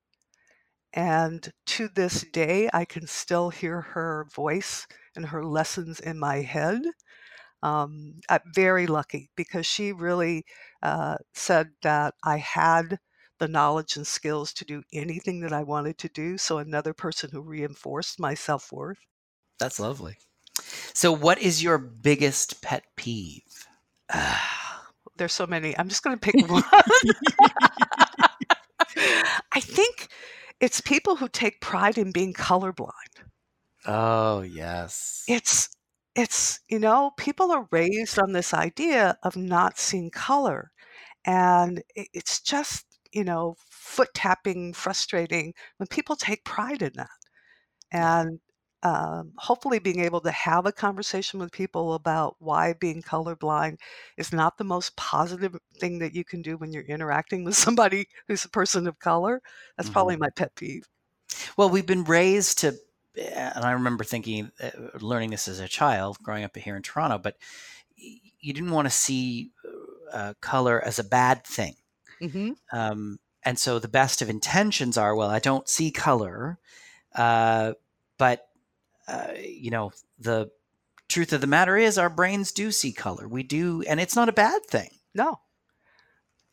And 0.94 1.52
to 1.68 1.88
this 1.88 2.24
day, 2.32 2.70
I 2.74 2.86
can 2.86 3.08
still 3.08 3.50
hear 3.50 3.82
her 3.82 4.26
voice 4.34 4.88
and 5.16 5.28
her 5.28 5.44
lessons 5.44 6.00
in 6.00 6.20
my 6.20 6.42
head. 6.42 6.82
Um, 7.64 8.22
I'm 8.30 8.42
very 8.56 8.88
lucky 8.88 9.30
because 9.36 9.66
she 9.66 9.92
really 9.94 10.46
uh, 10.84 11.18
said 11.34 11.72
that 11.84 12.16
I 12.24 12.38
had 12.38 13.00
the 13.40 13.48
knowledge 13.48 13.96
and 13.96 14.06
skills 14.06 14.54
to 14.54 14.66
do 14.66 14.84
anything 14.94 15.40
that 15.42 15.54
I 15.54 15.64
wanted 15.64 15.98
to 16.00 16.10
do. 16.10 16.38
So 16.38 16.58
another 16.58 16.94
person 16.94 17.30
who 17.32 17.42
reinforced 17.42 18.20
my 18.20 18.34
self 18.34 18.72
worth. 18.72 19.00
That's 19.60 19.80
lovely. 19.80 20.18
So, 20.94 21.12
what 21.12 21.40
is 21.40 21.64
your 21.64 21.78
biggest 21.78 22.62
pet 22.62 22.84
peeve? 22.96 23.68
There's 25.18 25.34
so 25.34 25.48
many. 25.48 25.78
I'm 25.78 25.90
just 25.90 26.04
going 26.04 26.18
to 26.18 26.32
pick 26.32 26.36
one. 26.50 26.64
I 29.52 29.60
think 29.60 30.10
it's 30.60 30.82
people 30.82 31.16
who 31.16 31.28
take 31.28 31.62
pride 31.62 31.98
in 31.98 32.12
being 32.12 32.34
colorblind. 32.34 32.92
Oh, 33.86 34.42
yes. 34.42 35.24
It's 35.28 35.70
it's 36.16 36.60
you 36.68 36.80
know 36.80 37.12
people 37.18 37.52
are 37.52 37.68
raised 37.72 38.20
on 38.20 38.34
this 38.34 38.54
idea 38.54 39.18
of 39.24 39.38
not 39.38 39.78
seeing 39.78 40.10
color 40.10 40.72
and 41.26 41.84
it's 41.96 42.42
just 42.42 42.86
you 43.12 43.24
know 43.24 43.56
foot 43.70 44.10
tapping 44.14 44.74
frustrating 44.74 45.54
when 45.78 45.88
people 45.88 46.16
take 46.16 46.44
pride 46.44 46.82
in 46.82 46.94
that. 46.96 47.10
And 47.92 48.40
um, 48.82 49.34
hopefully 49.38 49.80
being 49.80 50.00
able 50.00 50.22
to 50.22 50.32
have 50.32 50.66
a 50.66 50.72
conversation 50.72 51.40
with 51.40 51.52
people 51.52 51.96
about 51.96 52.36
why 52.40 52.74
being 52.74 53.02
colorblind 53.02 53.78
is 54.18 54.32
not 54.32 54.58
the 54.58 54.64
most 54.64 54.96
positive 54.96 55.56
thing 55.80 56.00
that 56.00 56.16
you 56.16 56.24
can 56.24 56.42
do 56.42 56.58
when 56.58 56.72
you're 56.72 56.84
interacting 56.84 57.44
with 57.44 57.56
somebody 57.58 58.08
who's 58.28 58.46
a 58.46 58.50
person 58.50 58.88
of 58.88 59.00
color 59.00 59.42
that's 59.76 59.90
mm-hmm. 59.90 59.94
probably 59.94 60.16
my 60.16 60.30
pet 60.36 60.56
peeve. 60.56 60.88
Well 61.58 61.70
we've 61.70 61.86
been 61.86 62.06
raised 62.06 62.60
to 62.60 62.76
and 63.18 63.66
i 63.66 63.72
remember 63.72 64.04
thinking 64.04 64.52
uh, 64.62 64.70
learning 65.02 65.32
this 65.32 65.48
as 65.48 65.60
a 65.60 65.68
child 65.68 66.18
growing 66.22 66.44
up 66.44 66.56
here 66.56 66.76
in 66.76 66.82
toronto 66.82 67.18
but 67.18 67.36
you 67.98 68.54
didn't 68.54 68.72
want 68.72 68.86
to 68.86 68.92
see 68.92 69.52
uh, 70.14 70.34
color 70.42 70.82
as 70.86 71.00
a 71.00 71.04
bad 71.04 71.44
thing 71.44 71.76
mm-hmm. 72.22 72.52
um, 72.72 73.20
and 73.44 73.58
so 73.58 73.80
the 73.80 73.88
best 73.88 74.22
of 74.22 74.30
intentions 74.30 74.98
are 74.98 75.16
well 75.16 75.30
i 75.30 75.40
don't 75.40 75.70
see 75.70 75.92
color 75.92 76.60
uh, 77.16 77.74
but 78.18 78.50
uh, 79.10 79.34
you 79.44 79.72
know, 79.72 79.92
the 80.20 80.52
truth 81.08 81.34
of 81.34 81.42
the 81.42 81.48
matter 81.48 81.76
is 81.76 81.98
our 81.98 82.10
brains 82.10 82.52
do 82.52 82.72
see 82.72 82.92
color. 82.92 83.28
We 83.28 83.42
do, 83.42 83.82
and 83.88 84.00
it's 84.00 84.16
not 84.16 84.30
a 84.30 84.34
bad 84.34 84.66
thing. 84.68 84.92
No. 85.16 85.40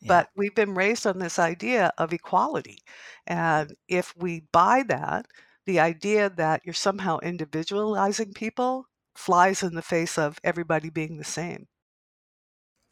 Yeah. 0.01 0.07
But 0.07 0.29
we've 0.35 0.55
been 0.55 0.73
raised 0.73 1.05
on 1.05 1.19
this 1.19 1.37
idea 1.37 1.91
of 1.97 2.13
equality. 2.13 2.79
And 3.27 3.75
if 3.87 4.15
we 4.17 4.47
buy 4.51 4.83
that, 4.87 5.27
the 5.65 5.79
idea 5.79 6.29
that 6.31 6.61
you're 6.65 6.73
somehow 6.73 7.19
individualizing 7.19 8.33
people 8.33 8.85
flies 9.15 9.61
in 9.61 9.75
the 9.75 9.81
face 9.81 10.17
of 10.17 10.39
everybody 10.43 10.89
being 10.89 11.17
the 11.17 11.23
same. 11.23 11.67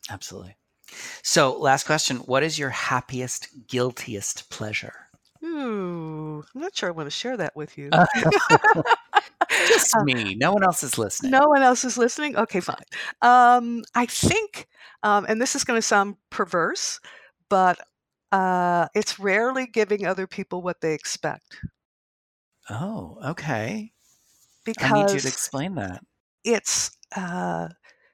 Absolutely. 0.09 0.57
So, 1.21 1.57
last 1.57 1.85
question 1.85 2.17
What 2.17 2.43
is 2.43 2.59
your 2.59 2.69
happiest, 2.69 3.67
guiltiest 3.67 4.49
pleasure? 4.49 4.93
Ooh, 5.43 6.43
I'm 6.53 6.61
not 6.61 6.75
sure 6.75 6.89
I 6.89 6.91
want 6.91 7.07
to 7.07 7.11
share 7.11 7.37
that 7.37 7.55
with 7.55 7.77
you. 7.77 7.89
Just 9.67 9.95
uh, 9.95 10.03
me. 10.03 10.35
No 10.35 10.53
one 10.53 10.63
else 10.63 10.83
is 10.83 10.97
listening. 10.97 11.31
No 11.31 11.47
one 11.47 11.61
else 11.61 11.85
is 11.85 11.97
listening? 11.97 12.35
Okay, 12.35 12.59
fine. 12.59 12.83
Um, 13.21 13.83
I 13.93 14.05
think, 14.05 14.67
um, 15.03 15.25
and 15.27 15.39
this 15.41 15.55
is 15.55 15.63
going 15.63 15.77
to 15.77 15.81
sound 15.81 16.15
perverse, 16.29 16.99
but 17.49 17.79
uh, 18.31 18.87
it's 18.95 19.19
rarely 19.19 19.67
giving 19.67 20.05
other 20.05 20.27
people 20.27 20.61
what 20.61 20.81
they 20.81 20.93
expect. 20.93 21.57
Oh, 22.69 23.17
okay. 23.23 23.91
Because 24.65 24.91
I 24.91 24.93
need 24.95 25.11
you 25.11 25.19
to 25.19 25.27
explain 25.27 25.75
that. 25.75 26.01
It's 26.43 26.91
uh, 27.15 27.69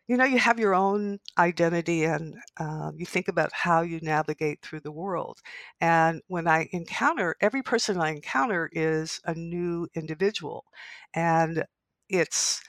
you 0.08 0.18
know, 0.18 0.26
you 0.26 0.40
have 0.40 0.60
your 0.60 0.76
own 0.76 1.20
identity 1.38 2.04
and 2.04 2.36
um, 2.60 2.94
you 2.98 3.06
think 3.06 3.28
about 3.28 3.52
how 3.54 3.82
you 3.82 4.00
navigate 4.02 4.62
through 4.62 4.82
the 4.82 4.92
world. 4.92 5.40
And 5.80 6.22
when 6.28 6.48
I 6.48 6.68
encounter, 6.74 7.36
every 7.42 7.64
person 7.64 7.98
I 8.00 8.12
encounter 8.12 8.70
is 8.74 9.20
a 9.26 9.34
new 9.34 9.88
individual. 9.96 10.66
And 11.14 11.64
it's 12.10 12.62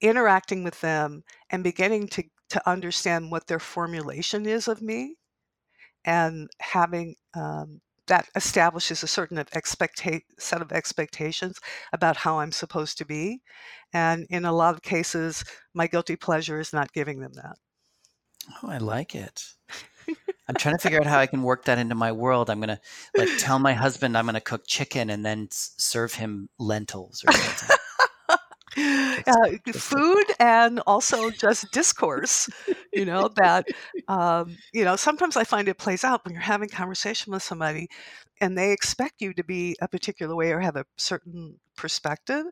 interacting 0.00 0.64
with 0.64 0.80
them 0.80 1.22
and 1.50 1.64
beginning 1.64 2.08
to, 2.08 2.24
to 2.50 2.70
understand 2.70 3.30
what 3.30 3.46
their 3.46 3.60
formulation 3.60 4.46
is 4.46 4.68
of 4.68 4.82
me 4.82 5.16
and 6.04 6.48
having 6.60 7.14
um, 7.34 7.80
that 8.12 8.28
establishes 8.36 9.02
a 9.02 9.06
certain 9.06 9.38
expecta- 9.38 10.20
set 10.38 10.60
of 10.60 10.70
expectations 10.70 11.58
about 11.94 12.14
how 12.14 12.40
I'm 12.40 12.52
supposed 12.52 12.98
to 12.98 13.06
be. 13.06 13.40
And 13.94 14.26
in 14.28 14.44
a 14.44 14.52
lot 14.52 14.74
of 14.74 14.82
cases, 14.82 15.42
my 15.72 15.86
guilty 15.86 16.16
pleasure 16.16 16.60
is 16.60 16.74
not 16.74 16.92
giving 16.92 17.20
them 17.20 17.32
that. 17.36 17.56
Oh, 18.62 18.68
I 18.68 18.76
like 18.76 19.14
it. 19.14 19.42
I'm 20.46 20.56
trying 20.56 20.74
to 20.74 20.82
figure 20.82 21.00
out 21.00 21.06
how 21.06 21.20
I 21.20 21.26
can 21.26 21.42
work 21.42 21.64
that 21.64 21.78
into 21.78 21.94
my 21.94 22.12
world. 22.12 22.50
I'm 22.50 22.60
to 22.60 22.80
like 23.16 23.30
tell 23.38 23.58
my 23.58 23.72
husband 23.72 24.18
I'm 24.18 24.26
to 24.34 24.40
cook 24.42 24.64
chicken 24.66 25.08
and 25.08 25.24
then 25.24 25.48
serve 25.50 26.12
him 26.12 26.50
lentils 26.58 27.24
or 27.26 27.32
something. 27.32 27.76
uh, 29.26 29.72
food 29.72 30.24
and 30.38 30.80
also 30.86 31.30
just 31.30 31.70
discourse 31.72 32.48
you 32.92 33.04
know 33.04 33.28
that 33.36 33.66
um, 34.08 34.56
you 34.72 34.84
know 34.84 34.96
sometimes 34.96 35.36
i 35.36 35.44
find 35.44 35.68
it 35.68 35.78
plays 35.78 36.04
out 36.04 36.24
when 36.24 36.34
you're 36.34 36.42
having 36.42 36.68
conversation 36.68 37.32
with 37.32 37.42
somebody 37.42 37.88
and 38.40 38.58
they 38.58 38.72
expect 38.72 39.20
you 39.20 39.32
to 39.34 39.44
be 39.44 39.76
a 39.80 39.88
particular 39.88 40.34
way 40.34 40.50
or 40.52 40.58
have 40.60 40.74
a 40.76 40.84
certain 40.96 41.58
perspective. 41.76 42.44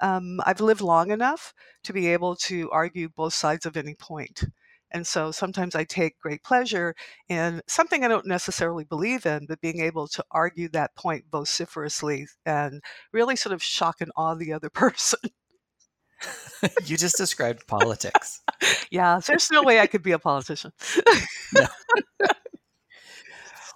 Um, 0.00 0.40
i've 0.44 0.60
lived 0.60 0.80
long 0.80 1.10
enough 1.10 1.52
to 1.84 1.92
be 1.92 2.08
able 2.08 2.36
to 2.36 2.70
argue 2.70 3.08
both 3.08 3.34
sides 3.34 3.66
of 3.66 3.76
any 3.76 3.94
point. 3.94 4.44
And 4.90 5.06
so 5.06 5.30
sometimes 5.30 5.74
I 5.74 5.84
take 5.84 6.18
great 6.18 6.42
pleasure 6.42 6.94
in 7.28 7.60
something 7.66 8.04
I 8.04 8.08
don't 8.08 8.26
necessarily 8.26 8.84
believe 8.84 9.26
in, 9.26 9.46
but 9.46 9.60
being 9.60 9.80
able 9.80 10.08
to 10.08 10.24
argue 10.30 10.68
that 10.70 10.94
point 10.96 11.24
vociferously 11.30 12.26
and 12.46 12.82
really 13.12 13.36
sort 13.36 13.52
of 13.52 13.62
shock 13.62 14.00
and 14.00 14.10
awe 14.16 14.34
the 14.34 14.52
other 14.52 14.70
person. 14.74 15.20
You 16.84 16.96
just 16.96 17.16
described 17.16 17.66
politics. 17.66 18.42
yeah, 18.90 19.20
there's 19.26 19.50
no 19.50 19.62
way 19.62 19.80
I 19.80 19.86
could 19.86 20.02
be 20.02 20.12
a 20.12 20.18
politician. 20.18 20.72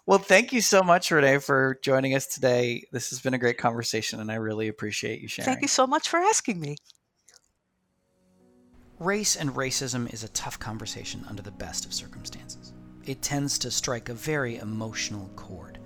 well, 0.06 0.18
thank 0.18 0.52
you 0.52 0.60
so 0.60 0.82
much, 0.82 1.10
Renee, 1.10 1.38
for 1.38 1.78
joining 1.82 2.14
us 2.14 2.26
today. 2.26 2.84
This 2.92 3.10
has 3.10 3.20
been 3.20 3.34
a 3.34 3.38
great 3.38 3.58
conversation, 3.58 4.20
and 4.20 4.30
I 4.30 4.36
really 4.36 4.68
appreciate 4.68 5.20
you 5.20 5.28
sharing. 5.28 5.46
Thank 5.46 5.62
you 5.62 5.68
so 5.68 5.86
much 5.86 6.08
for 6.08 6.18
asking 6.18 6.60
me. 6.60 6.76
Race 8.98 9.36
and 9.36 9.50
racism 9.50 10.12
is 10.12 10.22
a 10.22 10.28
tough 10.28 10.58
conversation 10.58 11.24
under 11.28 11.42
the 11.42 11.50
best 11.50 11.84
of 11.84 11.92
circumstances. 11.92 12.72
It 13.04 13.20
tends 13.20 13.58
to 13.58 13.70
strike 13.70 14.08
a 14.08 14.14
very 14.14 14.58
emotional 14.58 15.28
chord, 15.34 15.78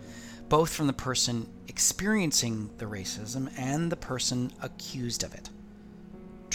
both 0.51 0.73
from 0.73 0.87
the 0.87 0.93
person 0.93 1.49
experiencing 1.69 2.71
the 2.77 2.85
racism 2.85 3.51
and 3.57 3.91
the 3.91 3.97
person 3.97 4.53
accused 4.61 5.25
of 5.25 5.33
it. 5.33 5.49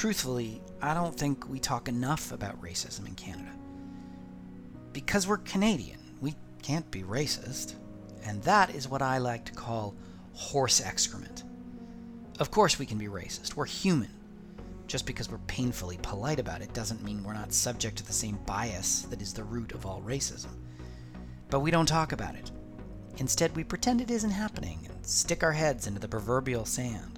Truthfully, 0.02 0.64
I 0.82 0.96
don't 0.96 1.16
think 1.16 1.48
we 1.48 1.60
talk 1.60 1.88
enough 1.88 2.32
about 2.32 2.60
racism 2.60 3.08
in 3.08 3.14
Canada. 3.14 3.52
Because 4.94 5.28
we're 5.28 5.38
Canadian, 5.38 6.00
we 6.22 6.34
can't 6.64 6.90
be 6.90 7.04
racist. 7.04 7.76
And 8.24 8.42
that 8.42 8.74
is 8.74 8.90
what 8.90 9.04
I 9.04 9.20
like 9.20 9.46
to 9.46 9.52
call 9.52 9.94
horse 10.34 10.82
excrement. 10.82 11.44
Of 12.40 12.50
course, 12.50 12.80
we 12.80 12.88
can 12.88 12.98
be 12.98 13.06
racist. 13.06 13.56
We're 13.56 13.68
human. 13.68 14.10
Just 14.88 15.06
because 15.06 15.30
we're 15.30 15.38
painfully 15.46 16.00
polite 16.02 16.40
about 16.40 16.64
it 16.64 16.74
doesn't 16.74 17.04
mean 17.04 17.24
we're 17.24 17.34
not 17.34 17.54
subject 17.54 17.98
to 17.98 18.04
the 18.04 18.12
same 18.12 18.40
bias 18.48 19.04
that 19.12 19.22
is 19.22 19.36
the 19.36 19.44
root 19.44 19.72
of 19.72 19.86
all 19.86 20.02
racism. 20.02 20.50
But 21.52 21.60
we 21.60 21.70
don't 21.70 21.86
talk 21.86 22.12
about 22.12 22.34
it. 22.34 22.50
Instead, 23.18 23.56
we 23.56 23.64
pretend 23.64 24.02
it 24.02 24.10
isn't 24.10 24.32
happening 24.32 24.80
and 24.90 25.06
stick 25.06 25.44
our 25.44 25.52
heads 25.52 25.86
into 25.86 26.00
the 26.00 26.08
proverbial 26.08 26.66
sand. 26.66 27.11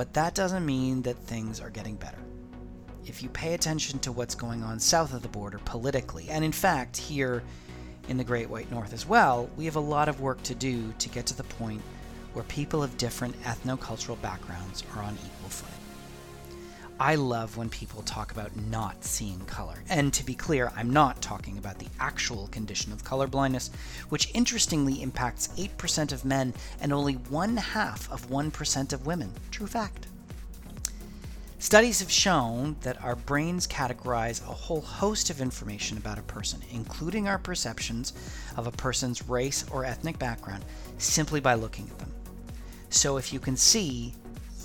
But 0.00 0.14
that 0.14 0.34
doesn't 0.34 0.64
mean 0.64 1.02
that 1.02 1.18
things 1.18 1.60
are 1.60 1.68
getting 1.68 1.94
better. 1.94 2.24
If 3.04 3.22
you 3.22 3.28
pay 3.28 3.52
attention 3.52 3.98
to 3.98 4.12
what's 4.12 4.34
going 4.34 4.62
on 4.62 4.80
south 4.80 5.12
of 5.12 5.20
the 5.20 5.28
border 5.28 5.58
politically, 5.66 6.30
and 6.30 6.42
in 6.42 6.52
fact, 6.52 6.96
here 6.96 7.42
in 8.08 8.16
the 8.16 8.24
Great 8.24 8.48
White 8.48 8.70
North 8.70 8.94
as 8.94 9.04
well, 9.04 9.50
we 9.58 9.66
have 9.66 9.76
a 9.76 9.80
lot 9.80 10.08
of 10.08 10.22
work 10.22 10.42
to 10.44 10.54
do 10.54 10.94
to 11.00 11.08
get 11.10 11.26
to 11.26 11.36
the 11.36 11.44
point 11.44 11.82
where 12.32 12.44
people 12.44 12.82
of 12.82 12.96
different 12.96 13.38
ethno-cultural 13.42 14.16
backgrounds 14.22 14.84
are 14.96 15.02
on 15.02 15.18
equal 15.22 15.50
footing. 15.50 15.79
I 17.00 17.14
love 17.14 17.56
when 17.56 17.70
people 17.70 18.02
talk 18.02 18.30
about 18.30 18.54
not 18.68 19.02
seeing 19.06 19.40
color. 19.46 19.82
And 19.88 20.12
to 20.12 20.22
be 20.22 20.34
clear, 20.34 20.70
I'm 20.76 20.90
not 20.90 21.22
talking 21.22 21.56
about 21.56 21.78
the 21.78 21.88
actual 21.98 22.48
condition 22.48 22.92
of 22.92 23.04
color 23.04 23.26
blindness, 23.26 23.70
which 24.10 24.30
interestingly 24.34 25.00
impacts 25.00 25.48
8% 25.56 26.12
of 26.12 26.26
men 26.26 26.52
and 26.78 26.92
only 26.92 27.14
one 27.14 27.56
half 27.56 28.12
of 28.12 28.28
1% 28.28 28.92
of 28.92 29.06
women. 29.06 29.32
True 29.50 29.66
fact. 29.66 30.08
Studies 31.58 32.00
have 32.00 32.10
shown 32.10 32.76
that 32.82 33.02
our 33.02 33.16
brains 33.16 33.66
categorize 33.66 34.42
a 34.42 34.52
whole 34.52 34.82
host 34.82 35.30
of 35.30 35.40
information 35.40 35.96
about 35.96 36.18
a 36.18 36.22
person, 36.22 36.60
including 36.70 37.26
our 37.26 37.38
perceptions 37.38 38.12
of 38.58 38.66
a 38.66 38.72
person's 38.72 39.26
race 39.26 39.64
or 39.70 39.86
ethnic 39.86 40.18
background, 40.18 40.66
simply 40.98 41.40
by 41.40 41.54
looking 41.54 41.88
at 41.88 41.98
them. 41.98 42.12
So 42.90 43.16
if 43.16 43.32
you 43.32 43.40
can 43.40 43.56
see, 43.56 44.12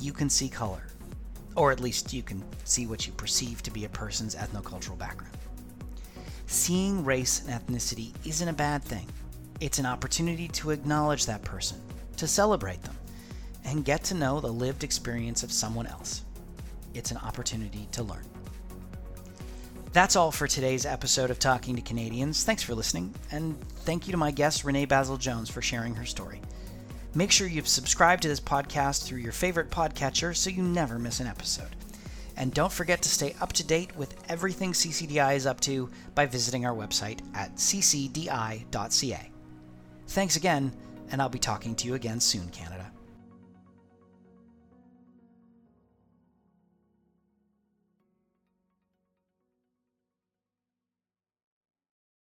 you 0.02 0.12
can 0.12 0.30
see 0.30 0.50
color 0.50 0.84
Or 1.56 1.72
at 1.72 1.80
least 1.80 2.14
you 2.14 2.22
can 2.22 2.44
see 2.64 2.86
what 2.86 3.08
you 3.08 3.14
perceive 3.14 3.64
to 3.64 3.72
be 3.72 3.86
a 3.86 3.90
person's 3.90 4.36
ethnocultural 4.36 4.98
background. 4.98 5.36
Seeing 6.48 7.04
race 7.04 7.44
and 7.46 7.50
ethnicity 7.50 8.14
isn't 8.26 8.48
a 8.48 8.54
bad 8.54 8.84
thing. 8.84 9.08
It's 9.62 9.80
an 9.80 9.86
opportunity 9.86 10.48
to 10.50 10.72
acknowledge 10.72 11.26
that 11.26 11.42
person, 11.44 11.82
to 12.18 12.28
celebrate 12.28 12.84
them, 12.84 12.98
and 13.64 13.86
get 13.86 14.04
to 14.06 14.14
know 14.14 14.40
the 14.40 14.52
lived 14.52 14.84
experience 14.84 15.44
of 15.44 15.52
someone 15.52 15.88
else. 15.88 16.24
It's 16.94 17.12
an 17.12 17.18
opportunity 17.18 17.88
to 17.94 18.04
learn. 18.04 18.26
That's 19.92 20.18
all 20.18 20.32
for 20.32 20.46
today's 20.46 20.86
episode 20.86 21.30
of 21.30 21.40
Talking 21.40 21.76
to 21.78 21.82
Canadians. 21.82 22.44
Thanks 22.44 22.62
for 22.62 22.76
listening, 22.76 23.16
and 23.32 23.58
thank 23.86 24.08
you 24.08 24.12
to 24.12 24.18
my 24.18 24.30
guest, 24.30 24.66
Renee 24.66 24.86
Basil 24.86 25.16
Jones, 25.16 25.50
for 25.50 25.62
sharing 25.62 25.96
her 25.96 26.06
story. 26.06 26.42
Make 27.18 27.32
sure 27.32 27.48
you've 27.48 27.68
subscribed 27.70 28.24
to 28.24 28.28
this 28.28 28.42
podcast 28.42 29.06
through 29.06 29.20
your 29.20 29.32
favorite 29.32 29.70
podcatcher 29.70 30.36
so 30.36 30.50
you 30.50 30.62
never 30.62 31.00
miss 31.00 31.22
an 31.22 31.28
episode. 31.28 31.74
And 32.36 32.54
don't 32.54 32.72
forget 32.72 33.02
to 33.04 33.10
stay 33.10 33.34
up 33.40 33.54
to 33.54 33.66
date 33.66 33.96
with 33.96 34.14
everything 34.28 34.74
CCDI 34.74 35.38
is 35.38 35.46
up 35.48 35.62
to 35.62 35.90
by 36.14 36.26
visiting 36.26 36.66
our 36.66 36.76
website 36.76 37.22
at 37.34 37.56
ccdi.ca. 37.56 39.32
Thanks 40.08 40.36
again, 40.36 40.74
and 41.10 41.22
I'll 41.22 41.30
be 41.30 41.40
talking 41.40 41.74
to 41.76 41.88
you 41.88 41.94
again 41.94 42.20
soon, 42.20 42.50
Canada. 42.50 42.92